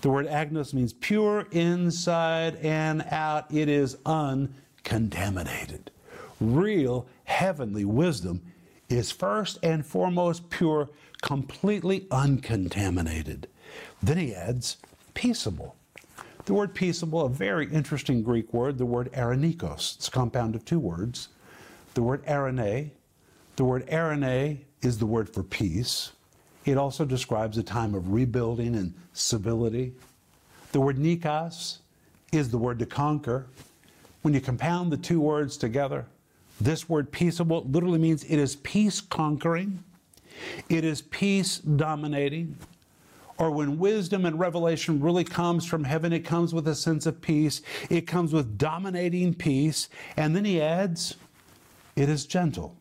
The 0.00 0.10
word 0.10 0.26
agnos 0.26 0.72
means 0.74 0.92
pure 0.94 1.46
inside 1.50 2.56
and 2.56 3.02
out. 3.10 3.52
It 3.52 3.68
is 3.68 3.98
uncontaminated. 4.06 5.90
Real 6.40 7.06
heavenly 7.24 7.84
wisdom 7.84 8.40
is 8.88 9.10
first 9.10 9.58
and 9.62 9.84
foremost 9.84 10.48
pure, 10.50 10.88
completely 11.22 12.06
uncontaminated. 12.10 13.46
Then 14.02 14.16
he 14.16 14.34
adds, 14.34 14.78
peaceable. 15.14 15.76
The 16.46 16.54
word 16.54 16.74
peaceable, 16.74 17.26
a 17.26 17.28
very 17.28 17.70
interesting 17.70 18.22
Greek 18.22 18.52
word, 18.52 18.78
the 18.78 18.86
word 18.86 19.12
eirenikos. 19.12 19.96
It's 19.96 20.08
a 20.08 20.10
compound 20.10 20.54
of 20.54 20.64
two 20.64 20.78
words. 20.78 21.28
The 21.94 22.02
word 22.02 22.24
eirene, 22.26 22.90
the 23.56 23.64
word 23.64 23.86
eirene 23.88 24.58
is 24.82 24.98
the 24.98 25.06
word 25.06 25.28
for 25.28 25.42
peace. 25.42 26.12
It 26.64 26.76
also 26.76 27.04
describes 27.04 27.58
a 27.58 27.62
time 27.62 27.94
of 27.94 28.12
rebuilding 28.12 28.74
and 28.74 28.94
civility. 29.12 29.92
The 30.72 30.80
word 30.80 30.96
nikos 30.98 31.78
is 32.32 32.50
the 32.50 32.58
word 32.58 32.78
to 32.78 32.86
conquer. 32.86 33.46
When 34.22 34.34
you 34.34 34.40
compound 34.40 34.92
the 34.92 34.96
two 34.96 35.20
words 35.20 35.56
together, 35.56 36.06
this 36.60 36.88
word 36.88 37.10
peaceable 37.10 37.64
literally 37.64 37.98
means 37.98 38.24
it 38.24 38.38
is 38.38 38.56
peace 38.56 39.00
conquering, 39.00 39.82
it 40.68 40.84
is 40.84 41.02
peace 41.02 41.58
dominating, 41.58 42.56
or 43.40 43.50
when 43.50 43.78
wisdom 43.78 44.26
and 44.26 44.38
revelation 44.38 45.00
really 45.00 45.24
comes 45.24 45.64
from 45.64 45.84
heaven, 45.84 46.12
it 46.12 46.26
comes 46.26 46.52
with 46.52 46.68
a 46.68 46.74
sense 46.74 47.06
of 47.06 47.22
peace. 47.22 47.62
It 47.88 48.02
comes 48.02 48.34
with 48.34 48.58
dominating 48.58 49.32
peace. 49.32 49.88
And 50.14 50.36
then 50.36 50.44
he 50.44 50.60
adds, 50.60 51.16
it 51.96 52.10
is 52.10 52.26
gentle. 52.26 52.76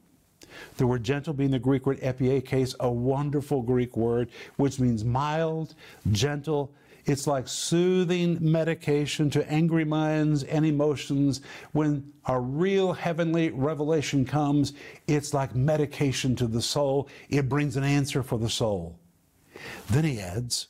The 0.75 0.85
word 0.85 1.05
gentle 1.05 1.33
being 1.33 1.51
the 1.51 1.59
Greek 1.59 1.85
word 1.85 2.01
epieikes, 2.01 2.75
a 2.81 2.91
wonderful 2.91 3.61
Greek 3.61 3.95
word, 3.95 4.31
which 4.57 4.81
means 4.81 5.05
mild, 5.05 5.75
gentle. 6.11 6.73
It's 7.05 7.25
like 7.25 7.47
soothing 7.47 8.37
medication 8.41 9.29
to 9.29 9.49
angry 9.49 9.85
minds 9.85 10.43
and 10.43 10.65
emotions. 10.65 11.39
When 11.71 12.11
a 12.25 12.37
real 12.37 12.91
heavenly 12.91 13.51
revelation 13.51 14.25
comes, 14.25 14.73
it's 15.07 15.33
like 15.33 15.55
medication 15.55 16.35
to 16.35 16.47
the 16.47 16.61
soul. 16.61 17.07
It 17.29 17.47
brings 17.47 17.77
an 17.77 17.85
answer 17.85 18.21
for 18.21 18.37
the 18.37 18.49
soul. 18.49 18.98
Then 19.89 20.03
he 20.03 20.19
adds, 20.19 20.67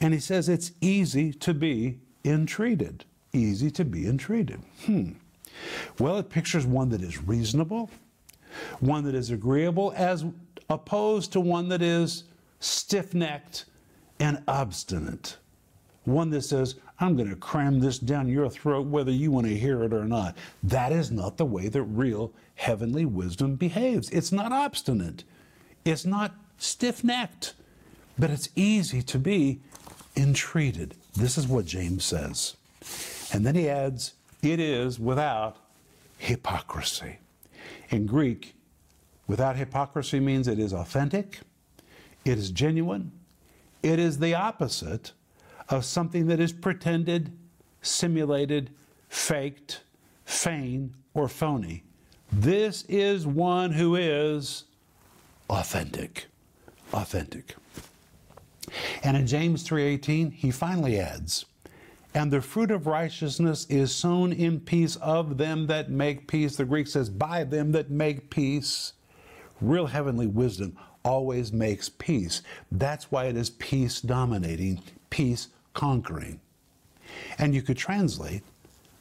and 0.00 0.14
he 0.14 0.20
says 0.20 0.48
it's 0.48 0.72
easy 0.80 1.32
to 1.32 1.54
be 1.54 1.98
entreated. 2.24 3.04
Easy 3.32 3.70
to 3.72 3.84
be 3.84 4.06
entreated. 4.06 4.62
Hmm. 4.86 5.12
Well, 5.98 6.18
it 6.18 6.30
pictures 6.30 6.66
one 6.66 6.88
that 6.90 7.02
is 7.02 7.22
reasonable, 7.22 7.90
one 8.80 9.04
that 9.04 9.14
is 9.14 9.30
agreeable, 9.30 9.92
as 9.96 10.24
opposed 10.70 11.32
to 11.32 11.40
one 11.40 11.68
that 11.68 11.82
is 11.82 12.24
stiff 12.60 13.14
necked 13.14 13.66
and 14.20 14.42
obstinate. 14.48 15.36
One 16.04 16.30
that 16.30 16.42
says, 16.42 16.76
I'm 17.00 17.16
going 17.16 17.30
to 17.30 17.36
cram 17.36 17.80
this 17.80 17.98
down 17.98 18.28
your 18.28 18.48
throat 18.50 18.86
whether 18.86 19.10
you 19.10 19.30
want 19.30 19.46
to 19.46 19.56
hear 19.56 19.82
it 19.84 19.92
or 19.92 20.04
not. 20.04 20.36
That 20.62 20.92
is 20.92 21.10
not 21.10 21.36
the 21.36 21.44
way 21.44 21.68
that 21.68 21.82
real 21.82 22.32
heavenly 22.54 23.04
wisdom 23.04 23.56
behaves. 23.56 24.10
It's 24.10 24.32
not 24.32 24.52
obstinate, 24.52 25.24
it's 25.84 26.04
not 26.04 26.34
stiff 26.58 27.02
necked, 27.02 27.54
but 28.18 28.30
it's 28.30 28.48
easy 28.54 29.02
to 29.02 29.18
be 29.18 29.60
entreated. 30.16 30.94
This 31.14 31.36
is 31.38 31.46
what 31.48 31.66
James 31.66 32.04
says. 32.04 32.56
And 33.32 33.44
then 33.44 33.54
he 33.54 33.68
adds, 33.68 34.14
it 34.42 34.60
is 34.60 34.98
without 34.98 35.56
hypocrisy. 36.18 37.18
In 37.90 38.06
Greek, 38.06 38.54
without 39.26 39.56
hypocrisy 39.56 40.20
means 40.20 40.48
it 40.48 40.58
is 40.58 40.72
authentic, 40.72 41.40
it 42.24 42.38
is 42.38 42.50
genuine, 42.50 43.12
it 43.82 43.98
is 43.98 44.18
the 44.18 44.34
opposite 44.34 45.12
of 45.68 45.84
something 45.84 46.26
that 46.26 46.40
is 46.40 46.52
pretended, 46.52 47.32
simulated, 47.82 48.70
faked, 49.08 49.82
feigned, 50.24 50.92
or 51.14 51.28
phony. 51.28 51.82
This 52.32 52.84
is 52.88 53.26
one 53.26 53.72
who 53.72 53.96
is 53.96 54.64
authentic. 55.48 56.26
Authentic. 56.92 57.54
And 59.02 59.16
in 59.16 59.26
James 59.26 59.62
3:18, 59.62 60.32
he 60.32 60.50
finally 60.50 60.98
adds, 60.98 61.46
and 62.14 62.32
the 62.32 62.40
fruit 62.40 62.70
of 62.70 62.86
righteousness 62.86 63.66
is 63.68 63.92
sown 63.92 64.32
in 64.32 64.60
peace 64.60 64.96
of 64.96 65.36
them 65.36 65.66
that 65.66 65.90
make 65.90 66.28
peace. 66.28 66.56
The 66.56 66.64
Greek 66.64 66.86
says, 66.86 67.10
by 67.10 67.42
them 67.42 67.72
that 67.72 67.90
make 67.90 68.30
peace. 68.30 68.92
Real 69.60 69.86
heavenly 69.86 70.28
wisdom 70.28 70.76
always 71.04 71.52
makes 71.52 71.88
peace. 71.88 72.42
That's 72.70 73.10
why 73.10 73.26
it 73.26 73.36
is 73.36 73.50
peace 73.50 74.00
dominating, 74.00 74.80
peace 75.10 75.48
conquering. 75.72 76.40
And 77.38 77.54
you 77.54 77.62
could 77.62 77.76
translate 77.76 78.42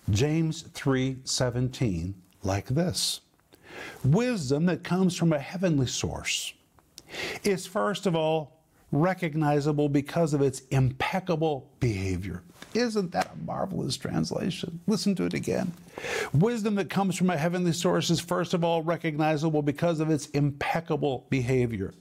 James 0.10 0.64
3:17 0.74 2.16
like 2.42 2.68
this. 2.68 3.22
Wisdom 4.04 4.66
that 4.66 4.84
comes 4.84 5.16
from 5.16 5.34
a 5.34 5.40
heavenly 5.40 5.88
source 5.88 6.54
is 7.44 7.66
first 7.66 8.06
of 8.06 8.16
all 8.16 8.63
recognizable 8.94 9.90
because 9.90 10.34
of 10.34 10.42
its 10.42 10.62
impeccable 10.70 11.70
behavior. 11.80 12.44
Isn't 12.74 13.12
that 13.12 13.32
a 13.34 13.46
marvelous 13.46 13.98
translation? 13.98 14.80
Listen 14.88 15.16
to 15.16 15.26
it 15.26 15.34
again. 15.34 15.74
Wisdom 16.34 16.76
that 16.76 16.90
comes 16.90 17.18
from 17.18 17.30
a 17.30 17.38
heavenly 17.38 17.74
source 17.74 18.10
is 18.10 18.20
first 18.20 18.54
of 18.54 18.64
all 18.64 18.82
recognizable 18.82 19.62
because 19.62 20.00
of 20.00 20.10
its 20.10 20.28
impeccable 20.28 21.26
behavior. 21.30 21.94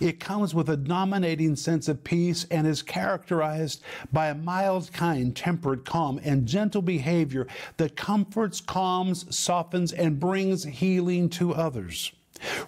It 0.00 0.20
comes 0.20 0.54
with 0.54 0.68
a 0.68 0.76
dominating 0.76 1.56
sense 1.56 1.88
of 1.88 2.04
peace 2.04 2.46
and 2.50 2.66
is 2.66 2.82
characterized 2.82 3.82
by 4.12 4.28
a 4.28 4.34
mild, 4.34 4.92
kind, 4.92 5.34
tempered, 5.34 5.84
calm, 5.84 6.20
and 6.22 6.46
gentle 6.46 6.82
behavior 6.82 7.46
that 7.78 7.96
comforts, 7.96 8.60
calms, 8.60 9.36
softens, 9.36 9.92
and 9.92 10.20
brings 10.20 10.64
healing 10.64 11.28
to 11.30 11.54
others. 11.54 12.12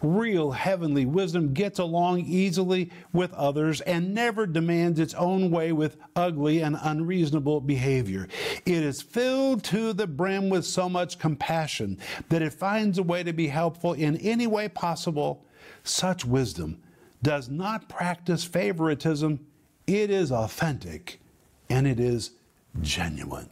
Real 0.02 0.52
heavenly 0.52 1.07
wisdom 1.07 1.52
gets 1.54 1.78
along 1.78 2.20
easily 2.20 2.90
with 3.12 3.33
others 3.35 3.81
and 3.83 4.14
never 4.14 4.46
demands 4.46 4.98
its 4.98 5.14
own 5.14 5.50
way 5.50 5.72
with 5.72 5.96
ugly 6.16 6.61
and 6.61 6.76
unreasonable 6.83 7.61
behavior. 7.61 8.28
It 8.64 8.83
is 8.83 9.02
filled 9.02 9.64
to 9.64 9.92
the 9.92 10.07
brim 10.07 10.48
with 10.48 10.64
so 10.66 10.88
much 10.88 11.18
compassion 11.18 11.98
that 12.28 12.42
it 12.42 12.52
finds 12.52 12.98
a 12.98 13.02
way 13.02 13.22
to 13.22 13.33
be 13.33 13.48
helpful 13.48 13.92
in 13.92 14.16
any 14.18 14.46
way 14.46 14.68
possible. 14.68 15.44
Such 15.85 16.24
wisdom 16.24 16.81
does 17.22 17.48
not 17.48 17.88
practice 17.88 18.44
favoritism, 18.44 19.46
it 19.87 20.11
is 20.11 20.31
authentic 20.31 21.20
and 21.68 21.87
it 21.87 21.98
is 21.98 22.33
genuine. 22.81 23.48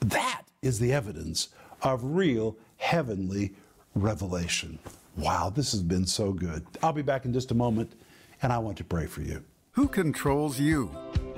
That 0.00 0.42
is 0.60 0.78
the 0.78 0.92
evidence 0.92 1.48
of 1.82 2.02
real 2.04 2.56
heavenly 2.76 3.54
revelation. 3.94 4.78
Wow, 5.16 5.50
this 5.54 5.72
has 5.72 5.82
been 5.82 6.06
so 6.06 6.32
good. 6.32 6.64
I'll 6.82 6.92
be 6.92 7.02
back 7.02 7.24
in 7.24 7.32
just 7.32 7.50
a 7.50 7.54
moment, 7.54 7.92
and 8.40 8.52
I 8.52 8.58
want 8.58 8.78
to 8.78 8.84
pray 8.84 9.06
for 9.06 9.20
you. 9.20 9.44
Who 9.72 9.88
controls 9.88 10.58
you? 10.58 10.90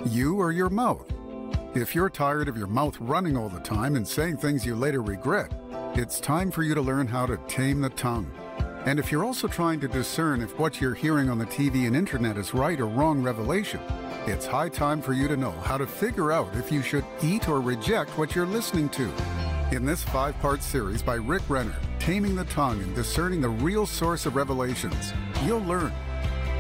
You 0.06 0.40
or 0.40 0.52
your 0.52 0.70
mouth? 0.70 1.12
If 1.74 1.94
you're 1.94 2.10
tired 2.10 2.48
of 2.48 2.56
your 2.56 2.68
mouth 2.68 2.96
running 3.00 3.37
all 3.37 3.48
the 3.48 3.60
time 3.60 3.96
and 3.96 4.06
saying 4.06 4.37
things 4.37 4.64
you 4.64 4.76
later 4.76 5.02
regret, 5.02 5.52
it's 5.94 6.20
time 6.20 6.52
for 6.52 6.62
you 6.62 6.74
to 6.74 6.80
learn 6.80 7.08
how 7.08 7.26
to 7.26 7.37
tame 7.48 7.80
the 7.80 7.90
tongue. 7.90 8.30
And 8.87 8.98
if 8.98 9.10
you're 9.10 9.24
also 9.24 9.48
trying 9.48 9.80
to 9.80 9.88
discern 9.88 10.40
if 10.40 10.56
what 10.58 10.80
you're 10.80 10.94
hearing 10.94 11.28
on 11.28 11.38
the 11.38 11.46
TV 11.46 11.87
and 11.87 11.96
internet 11.96 12.37
is 12.37 12.54
right 12.54 12.78
or 12.78 12.87
wrong 12.87 13.22
revelation, 13.22 13.80
it's 14.26 14.46
high 14.46 14.68
time 14.68 15.02
for 15.02 15.14
you 15.14 15.26
to 15.26 15.37
know 15.37 15.50
how 15.50 15.76
to 15.76 15.87
figure 15.87 16.30
out 16.30 16.54
if 16.54 16.70
you 16.70 16.82
should 16.82 17.04
eat 17.22 17.48
or 17.48 17.60
reject 17.60 18.16
what 18.18 18.34
you're 18.34 18.46
listening 18.46 18.88
to. 18.90 19.10
In 19.72 19.85
this 19.85 20.05
five 20.05 20.38
part 20.40 20.62
series 20.62 21.03
by 21.03 21.14
Rick 21.14 21.42
Renner, 21.48 21.74
Taming 21.98 22.37
the 22.37 22.44
Tongue 22.44 22.81
and 22.83 22.94
Discerning 22.94 23.40
the 23.40 23.48
Real 23.48 23.87
Source 23.87 24.24
of 24.27 24.37
Revelations, 24.37 25.12
you'll 25.44 25.64
learn 25.64 25.90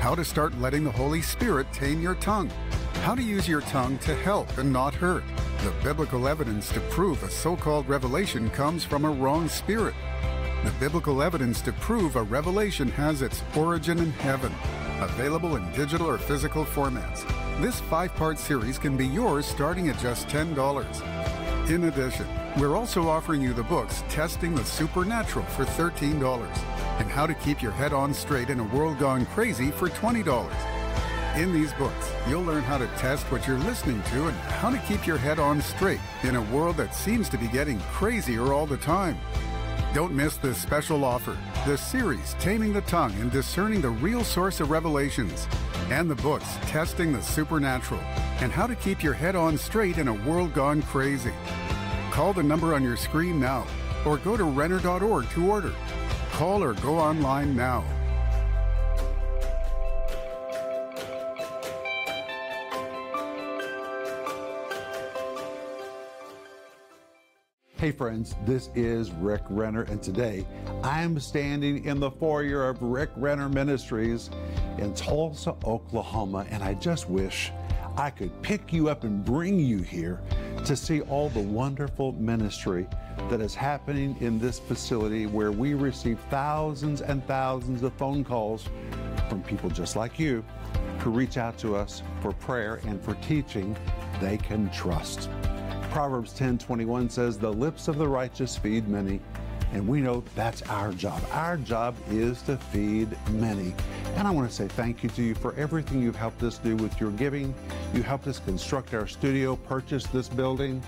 how 0.00 0.14
to 0.14 0.24
start 0.24 0.58
letting 0.58 0.82
the 0.82 0.90
Holy 0.90 1.22
Spirit 1.22 1.70
tame 1.72 2.00
your 2.00 2.16
tongue, 2.16 2.50
how 3.02 3.14
to 3.14 3.22
use 3.22 3.46
your 3.46 3.60
tongue 3.60 3.98
to 3.98 4.14
help 4.16 4.56
and 4.58 4.72
not 4.72 4.94
hurt, 4.94 5.22
the 5.62 5.72
biblical 5.82 6.26
evidence 6.26 6.70
to 6.70 6.80
prove 6.80 7.22
a 7.22 7.30
so 7.30 7.54
called 7.56 7.88
revelation 7.88 8.50
comes 8.50 8.84
from 8.84 9.04
a 9.04 9.10
wrong 9.10 9.48
spirit, 9.48 9.94
the 10.64 10.72
biblical 10.80 11.22
evidence 11.22 11.60
to 11.60 11.72
prove 11.74 12.16
a 12.16 12.22
revelation 12.22 12.90
has 12.92 13.22
its 13.22 13.42
origin 13.54 13.98
in 13.98 14.10
heaven, 14.12 14.52
available 15.00 15.56
in 15.56 15.72
digital 15.72 16.08
or 16.08 16.18
physical 16.18 16.64
formats. 16.64 17.22
This 17.60 17.80
five 17.80 18.14
part 18.16 18.38
series 18.38 18.78
can 18.78 18.96
be 18.96 19.06
yours 19.06 19.46
starting 19.46 19.88
at 19.88 19.98
just 20.00 20.26
$10. 20.28 21.70
In 21.70 21.84
addition, 21.84 22.26
we're 22.58 22.76
also 22.76 23.08
offering 23.08 23.42
you 23.42 23.52
the 23.52 23.64
books 23.64 24.04
Testing 24.08 24.54
the 24.54 24.64
Supernatural 24.64 25.44
for 25.46 25.64
$13 25.64 26.46
and 27.00 27.10
How 27.10 27.26
to 27.26 27.34
Keep 27.34 27.62
Your 27.62 27.72
Head 27.72 27.92
On 27.92 28.14
Straight 28.14 28.48
in 28.48 28.60
a 28.60 28.64
World 28.64 28.98
Gone 28.98 29.26
Crazy 29.26 29.70
for 29.72 29.88
$20. 29.88 30.48
In 31.36 31.52
these 31.52 31.72
books, 31.72 32.12
you'll 32.28 32.44
learn 32.44 32.62
how 32.62 32.78
to 32.78 32.86
test 32.98 33.30
what 33.32 33.46
you're 33.48 33.58
listening 33.58 34.00
to 34.04 34.28
and 34.28 34.36
how 34.36 34.70
to 34.70 34.78
keep 34.86 35.04
your 35.04 35.16
head 35.16 35.40
on 35.40 35.60
straight 35.60 35.98
in 36.22 36.36
a 36.36 36.42
world 36.42 36.76
that 36.76 36.94
seems 36.94 37.28
to 37.30 37.38
be 37.38 37.48
getting 37.48 37.80
crazier 37.80 38.52
all 38.52 38.66
the 38.66 38.76
time. 38.76 39.18
Don't 39.92 40.12
miss 40.12 40.36
this 40.36 40.58
special 40.58 41.04
offer 41.04 41.36
the 41.66 41.76
series 41.76 42.36
Taming 42.38 42.72
the 42.72 42.82
Tongue 42.82 43.12
and 43.20 43.32
Discerning 43.32 43.80
the 43.80 43.90
Real 43.90 44.22
Source 44.22 44.60
of 44.60 44.70
Revelations, 44.70 45.48
and 45.90 46.08
the 46.08 46.14
books 46.16 46.56
Testing 46.66 47.12
the 47.12 47.22
Supernatural 47.22 48.00
and 48.40 48.52
How 48.52 48.68
to 48.68 48.76
Keep 48.76 49.02
Your 49.02 49.14
Head 49.14 49.34
On 49.34 49.58
Straight 49.58 49.98
in 49.98 50.06
a 50.06 50.14
World 50.14 50.54
Gone 50.54 50.82
Crazy. 50.82 51.32
Call 52.14 52.32
the 52.32 52.44
number 52.44 52.76
on 52.76 52.84
your 52.84 52.96
screen 52.96 53.40
now 53.40 53.66
or 54.06 54.18
go 54.18 54.36
to 54.36 54.44
Renner.org 54.44 55.28
to 55.30 55.50
order. 55.50 55.72
Call 56.30 56.62
or 56.62 56.74
go 56.74 56.96
online 56.96 57.56
now. 57.56 57.82
Hey, 67.78 67.90
friends, 67.90 68.36
this 68.46 68.70
is 68.76 69.10
Rick 69.10 69.42
Renner, 69.50 69.82
and 69.82 70.00
today 70.00 70.46
I'm 70.84 71.18
standing 71.18 71.84
in 71.84 71.98
the 71.98 72.12
foyer 72.12 72.68
of 72.68 72.80
Rick 72.80 73.10
Renner 73.16 73.48
Ministries 73.48 74.30
in 74.78 74.94
Tulsa, 74.94 75.56
Oklahoma, 75.64 76.46
and 76.48 76.62
I 76.62 76.74
just 76.74 77.10
wish 77.10 77.50
I 77.96 78.10
could 78.10 78.40
pick 78.40 78.72
you 78.72 78.88
up 78.88 79.02
and 79.02 79.24
bring 79.24 79.58
you 79.58 79.78
here 79.78 80.20
to 80.64 80.74
see 80.74 81.02
all 81.02 81.28
the 81.28 81.40
wonderful 81.40 82.12
ministry 82.12 82.86
that 83.28 83.40
is 83.40 83.54
happening 83.54 84.16
in 84.20 84.38
this 84.38 84.58
facility 84.58 85.26
where 85.26 85.52
we 85.52 85.74
receive 85.74 86.18
thousands 86.30 87.02
and 87.02 87.26
thousands 87.26 87.82
of 87.82 87.92
phone 87.94 88.24
calls 88.24 88.68
from 89.28 89.42
people 89.42 89.68
just 89.68 89.94
like 89.94 90.18
you 90.18 90.42
who 91.00 91.10
reach 91.10 91.36
out 91.36 91.58
to 91.58 91.76
us 91.76 92.02
for 92.20 92.32
prayer 92.32 92.80
and 92.86 93.02
for 93.02 93.14
teaching 93.16 93.76
they 94.20 94.38
can 94.38 94.70
trust. 94.70 95.28
Proverbs 95.90 96.32
10:21 96.32 97.10
says, 97.10 97.38
"The 97.38 97.52
lips 97.52 97.86
of 97.86 97.98
the 97.98 98.08
righteous 98.08 98.56
feed 98.56 98.88
many, 98.88 99.20
And 99.74 99.88
we 99.88 100.00
know 100.00 100.22
that's 100.36 100.62
our 100.62 100.92
job. 100.92 101.20
Our 101.32 101.56
job 101.56 101.96
is 102.08 102.40
to 102.42 102.56
feed 102.56 103.08
many. 103.32 103.74
And 104.14 104.28
I 104.28 104.30
want 104.30 104.48
to 104.48 104.54
say 104.54 104.68
thank 104.68 105.02
you 105.02 105.10
to 105.10 105.22
you 105.22 105.34
for 105.34 105.52
everything 105.56 106.00
you've 106.00 106.14
helped 106.14 106.44
us 106.44 106.58
do 106.58 106.76
with 106.76 107.00
your 107.00 107.10
giving. 107.10 107.52
You 107.92 108.04
helped 108.04 108.28
us 108.28 108.38
construct 108.38 108.94
our 108.94 109.08
studio, 109.08 109.56
purchase 109.56 110.06
this 110.06 110.28
building. 110.28 110.80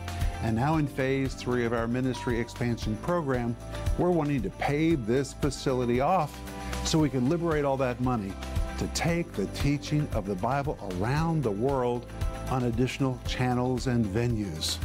And 0.42 0.55
now 0.55 0.77
in 0.77 0.87
phase 0.87 1.35
three 1.35 1.64
of 1.64 1.72
our 1.72 1.88
ministry 1.88 2.38
expansion 2.38 2.96
program, 2.99 3.57
we're 3.99 4.12
wanting 4.12 4.40
to 4.42 4.51
pave 4.51 5.05
this 5.05 5.33
facility 5.33 6.01
off 6.01 6.38
so 6.85 6.96
we 6.96 7.11
can 7.11 7.29
liberate 7.29 7.64
all 7.64 7.77
that 7.79 8.01
money 8.01 8.33
to 8.79 8.87
take 8.88 9.33
the 9.33 9.46
teaching 9.46 10.09
of 10.12 10.27
the 10.27 10.37
Bible 10.37 10.79
around 10.92 11.42
the 11.42 11.51
world 11.51 12.07
on 12.51 12.64
additional 12.64 13.18
channels 13.27 13.88
and 13.88 14.07
venues. 14.07 14.79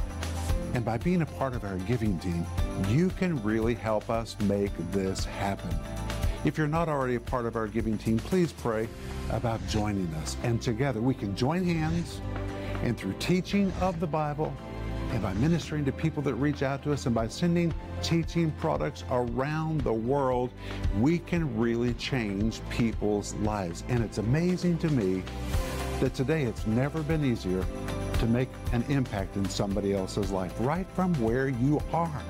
And 0.74 0.84
by 0.84 0.98
being 0.98 1.22
a 1.22 1.26
part 1.26 1.54
of 1.54 1.64
our 1.66 1.76
giving 1.78 2.18
team, 2.18 2.48
you 2.88 3.10
can 3.12 3.42
really 3.44 3.74
help 3.74 4.10
us 4.10 4.36
make 4.42 4.72
this 4.92 5.26
happen. 5.26 5.70
If 6.44 6.58
you're 6.58 6.68
not 6.68 6.90
already 6.90 7.16
a 7.16 7.20
part 7.20 7.46
of 7.46 7.56
our 7.56 7.68
giving 7.68 7.98
team, 7.98 8.18
please 8.18 8.52
pray 8.52 8.88
about 9.30 9.66
joining 9.68 10.08
us. 10.16 10.38
And 10.44 10.62
together 10.62 11.00
we 11.00 11.14
can 11.14 11.36
join 11.36 11.64
hands 11.64 12.20
and 12.84 12.98
through 12.98 13.14
teaching 13.20 13.72
of 13.80 14.00
the 14.00 14.08
Bible 14.08 14.54
and 15.12 15.22
by 15.22 15.34
ministering 15.34 15.84
to 15.86 15.92
people 15.92 16.24
that 16.24 16.36
reach 16.36 16.64
out 16.64 16.82
to 16.84 16.94
us 16.94 17.06
and 17.06 17.14
by 17.14 17.28
sending 17.28 17.74
teaching 18.02 18.52
products 18.60 19.04
around 19.12 19.82
the 19.82 19.94
world, 19.94 20.52
we 21.00 21.20
can 21.20 21.58
really 21.58 21.94
change 21.96 22.62
people's 22.70 23.34
lives. 23.36 23.84
And 23.90 24.04
it's 24.04 24.20
amazing 24.20 24.78
to 24.80 24.90
me 24.90 25.22
that 26.00 26.14
today 26.14 26.44
it's 26.44 26.66
never 26.66 27.04
been 27.04 27.26
easier 27.26 27.64
to 28.20 28.26
make 28.26 28.50
an 28.72 28.84
impact 28.88 29.36
in 29.36 29.48
somebody 29.50 29.94
else's 29.94 30.32
life 30.32 30.54
right 30.62 30.88
from 30.96 31.14
where 31.22 31.50
you 31.50 31.82
are. 31.94 32.22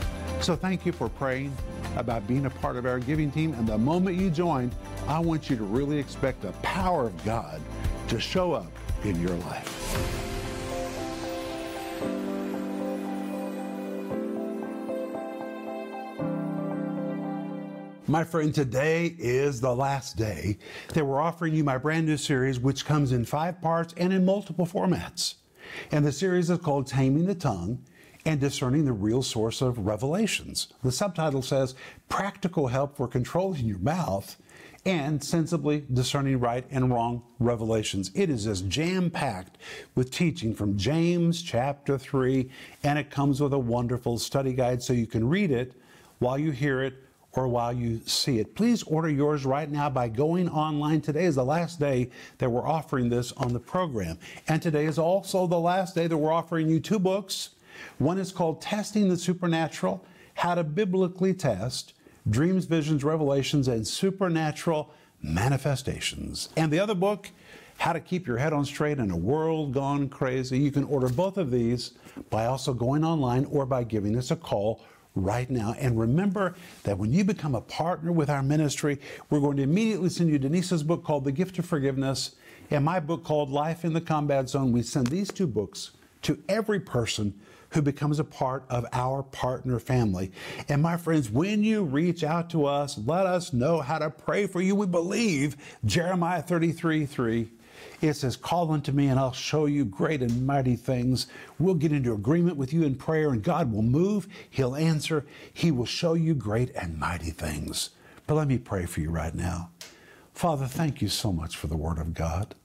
So 0.41 0.55
thank 0.55 0.87
you 0.87 0.91
for 0.91 1.07
praying 1.07 1.55
about 1.97 2.27
being 2.27 2.47
a 2.47 2.49
part 2.49 2.75
of 2.75 2.87
our 2.87 2.97
giving 2.97 3.31
team. 3.31 3.53
And 3.53 3.67
the 3.67 3.77
moment 3.77 4.17
you 4.17 4.31
join, 4.31 4.71
I 5.07 5.19
want 5.19 5.51
you 5.51 5.55
to 5.55 5.63
really 5.63 5.99
expect 5.99 6.41
the 6.41 6.51
power 6.63 7.05
of 7.05 7.23
God 7.23 7.61
to 8.07 8.19
show 8.19 8.53
up 8.53 8.71
in 9.03 9.21
your 9.21 9.35
life. 9.37 10.17
My 18.07 18.23
friend, 18.23 18.53
today 18.53 19.15
is 19.19 19.61
the 19.61 19.73
last 19.73 20.17
day 20.17 20.57
that 20.95 21.05
we're 21.05 21.21
offering 21.21 21.53
you 21.53 21.63
my 21.63 21.77
brand 21.77 22.07
new 22.07 22.17
series, 22.17 22.59
which 22.59 22.83
comes 22.83 23.11
in 23.11 23.25
five 23.25 23.61
parts 23.61 23.93
and 23.95 24.11
in 24.11 24.25
multiple 24.25 24.65
formats. 24.65 25.35
And 25.91 26.03
the 26.03 26.11
series 26.11 26.49
is 26.49 26.57
called 26.57 26.87
Taming 26.87 27.27
the 27.27 27.35
Tongue 27.35 27.85
and 28.25 28.39
Discerning 28.39 28.85
the 28.85 28.93
Real 28.93 29.23
Source 29.23 29.61
of 29.61 29.85
Revelations. 29.85 30.67
The 30.83 30.91
subtitle 30.91 31.41
says 31.41 31.75
Practical 32.09 32.67
Help 32.67 32.95
for 32.95 33.07
Controlling 33.07 33.65
Your 33.65 33.79
Mouth 33.79 34.37
and 34.85 35.23
Sensibly 35.23 35.85
Discerning 35.93 36.39
Right 36.39 36.65
and 36.71 36.91
Wrong 36.91 37.21
Revelations. 37.39 38.11
It 38.15 38.29
is 38.29 38.47
as 38.47 38.61
jam 38.61 39.09
packed 39.09 39.57
with 39.95 40.11
teaching 40.11 40.55
from 40.55 40.77
James 40.77 41.41
chapter 41.41 41.97
3, 41.97 42.49
and 42.83 42.97
it 42.97 43.11
comes 43.11 43.41
with 43.41 43.53
a 43.53 43.59
wonderful 43.59 44.17
study 44.17 44.53
guide 44.53 44.81
so 44.81 44.93
you 44.93 45.07
can 45.07 45.27
read 45.27 45.51
it 45.51 45.73
while 46.19 46.37
you 46.37 46.51
hear 46.51 46.81
it 46.81 46.95
or 47.33 47.47
while 47.47 47.71
you 47.71 48.01
see 48.05 48.39
it. 48.39 48.55
Please 48.55 48.83
order 48.83 49.09
yours 49.09 49.45
right 49.45 49.69
now 49.69 49.89
by 49.89 50.07
going 50.09 50.49
online. 50.49 50.99
Today 50.99 51.25
is 51.25 51.35
the 51.35 51.45
last 51.45 51.79
day 51.79 52.09
that 52.39 52.49
we're 52.49 52.67
offering 52.67 53.09
this 53.09 53.31
on 53.33 53.53
the 53.53 53.59
program. 53.59 54.17
And 54.47 54.61
today 54.61 54.85
is 54.85 54.99
also 54.99 55.47
the 55.47 55.59
last 55.59 55.95
day 55.95 56.07
that 56.07 56.17
we're 56.17 56.33
offering 56.33 56.67
you 56.67 56.79
two 56.79 56.99
books. 56.99 57.51
One 57.97 58.17
is 58.17 58.31
called 58.31 58.61
Testing 58.61 59.09
the 59.09 59.17
Supernatural 59.17 60.03
How 60.35 60.55
to 60.55 60.63
Biblically 60.63 61.33
Test 61.33 61.93
Dreams, 62.29 62.65
Visions, 62.65 63.03
Revelations, 63.03 63.67
and 63.67 63.87
Supernatural 63.87 64.93
Manifestations. 65.21 66.49
And 66.55 66.71
the 66.71 66.79
other 66.79 66.95
book, 66.95 67.29
How 67.77 67.93
to 67.93 67.99
Keep 67.99 68.27
Your 68.27 68.37
Head 68.37 68.53
on 68.53 68.65
Straight 68.65 68.99
in 68.99 69.11
a 69.11 69.17
World 69.17 69.73
Gone 69.73 70.09
Crazy. 70.09 70.59
You 70.59 70.71
can 70.71 70.83
order 70.83 71.09
both 71.09 71.37
of 71.37 71.51
these 71.51 71.93
by 72.29 72.45
also 72.45 72.73
going 72.73 73.03
online 73.03 73.45
or 73.45 73.65
by 73.65 73.83
giving 73.83 74.17
us 74.17 74.31
a 74.31 74.35
call 74.35 74.81
right 75.15 75.49
now. 75.49 75.75
And 75.79 75.99
remember 75.99 76.55
that 76.83 76.97
when 76.97 77.11
you 77.11 77.23
become 77.23 77.55
a 77.55 77.61
partner 77.61 78.11
with 78.11 78.29
our 78.29 78.43
ministry, 78.43 78.99
we're 79.29 79.39
going 79.39 79.57
to 79.57 79.63
immediately 79.63 80.09
send 80.09 80.29
you 80.29 80.39
Denise's 80.39 80.83
book 80.83 81.03
called 81.03 81.25
The 81.25 81.31
Gift 81.31 81.59
of 81.59 81.65
Forgiveness 81.65 82.35
and 82.69 82.85
my 82.85 82.99
book 82.99 83.23
called 83.23 83.49
Life 83.49 83.83
in 83.83 83.93
the 83.93 84.01
Combat 84.01 84.47
Zone. 84.47 84.71
We 84.71 84.81
send 84.81 85.07
these 85.07 85.31
two 85.31 85.47
books 85.47 85.91
to 86.21 86.41
every 86.47 86.79
person 86.79 87.33
who 87.71 87.81
becomes 87.81 88.19
a 88.19 88.23
part 88.23 88.63
of 88.69 88.85
our 88.93 89.23
partner 89.23 89.79
family. 89.79 90.31
And 90.69 90.81
my 90.81 90.97
friends, 90.97 91.29
when 91.29 91.63
you 91.63 91.83
reach 91.83 92.23
out 92.23 92.49
to 92.51 92.65
us, 92.65 92.97
let 93.05 93.25
us 93.25 93.53
know 93.53 93.81
how 93.81 93.99
to 93.99 94.09
pray 94.09 94.47
for 94.47 94.61
you. 94.61 94.75
We 94.75 94.85
believe 94.85 95.57
Jeremiah 95.85 96.41
33 96.41 97.05
3 97.05 97.49
it 98.01 98.13
says, 98.15 98.35
Call 98.35 98.71
unto 98.71 98.91
me, 98.91 99.07
and 99.07 99.19
I'll 99.19 99.31
show 99.31 99.65
you 99.65 99.85
great 99.85 100.21
and 100.21 100.45
mighty 100.45 100.75
things. 100.75 101.27
We'll 101.59 101.75
get 101.75 101.91
into 101.91 102.13
agreement 102.13 102.57
with 102.57 102.73
you 102.73 102.83
in 102.83 102.95
prayer, 102.95 103.29
and 103.29 103.43
God 103.43 103.71
will 103.71 103.83
move. 103.83 104.27
He'll 104.49 104.75
answer. 104.75 105.25
He 105.53 105.71
will 105.71 105.85
show 105.85 106.13
you 106.13 106.33
great 106.33 106.71
and 106.75 106.97
mighty 106.97 107.31
things. 107.31 107.91
But 108.27 108.35
let 108.35 108.47
me 108.47 108.57
pray 108.57 108.85
for 108.85 109.01
you 109.01 109.11
right 109.11 109.35
now. 109.35 109.69
Father, 110.33 110.65
thank 110.65 111.01
you 111.01 111.09
so 111.09 111.31
much 111.31 111.57
for 111.57 111.67
the 111.67 111.77
Word 111.77 111.99
of 111.99 112.13
God. 112.13 112.55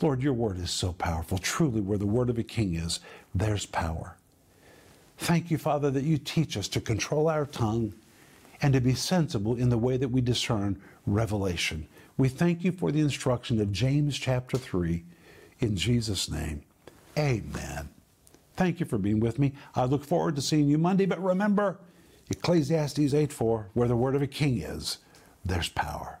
Lord, 0.00 0.22
your 0.22 0.32
Word 0.32 0.58
is 0.58 0.70
so 0.70 0.92
powerful. 0.92 1.38
Truly, 1.38 1.80
where 1.80 1.98
the 1.98 2.06
Word 2.06 2.30
of 2.30 2.38
a 2.38 2.42
king 2.42 2.74
is, 2.74 3.00
there's 3.34 3.66
power. 3.66 4.16
Thank 5.18 5.50
you, 5.50 5.58
Father, 5.58 5.90
that 5.90 6.04
you 6.04 6.18
teach 6.18 6.56
us 6.56 6.68
to 6.68 6.80
control 6.80 7.28
our 7.28 7.46
tongue 7.46 7.94
and 8.60 8.72
to 8.74 8.80
be 8.80 8.94
sensible 8.94 9.56
in 9.56 9.68
the 9.68 9.78
way 9.78 9.96
that 9.96 10.08
we 10.08 10.20
discern 10.20 10.80
revelation. 11.06 11.86
We 12.16 12.28
thank 12.28 12.64
you 12.64 12.72
for 12.72 12.92
the 12.92 13.00
instruction 13.00 13.60
of 13.60 13.72
James 13.72 14.18
chapter 14.18 14.56
3. 14.56 15.04
In 15.60 15.76
Jesus' 15.76 16.30
name, 16.30 16.62
amen. 17.18 17.88
Thank 18.56 18.80
you 18.80 18.86
for 18.86 18.98
being 18.98 19.20
with 19.20 19.38
me. 19.38 19.52
I 19.74 19.84
look 19.84 20.04
forward 20.04 20.36
to 20.36 20.42
seeing 20.42 20.68
you 20.68 20.78
Monday, 20.78 21.06
but 21.06 21.22
remember, 21.22 21.78
Ecclesiastes 22.30 23.14
8 23.14 23.32
4, 23.32 23.70
where 23.74 23.88
the 23.88 23.96
word 23.96 24.14
of 24.14 24.22
a 24.22 24.26
king 24.26 24.58
is, 24.58 24.98
there's 25.44 25.68
power. 25.68 26.20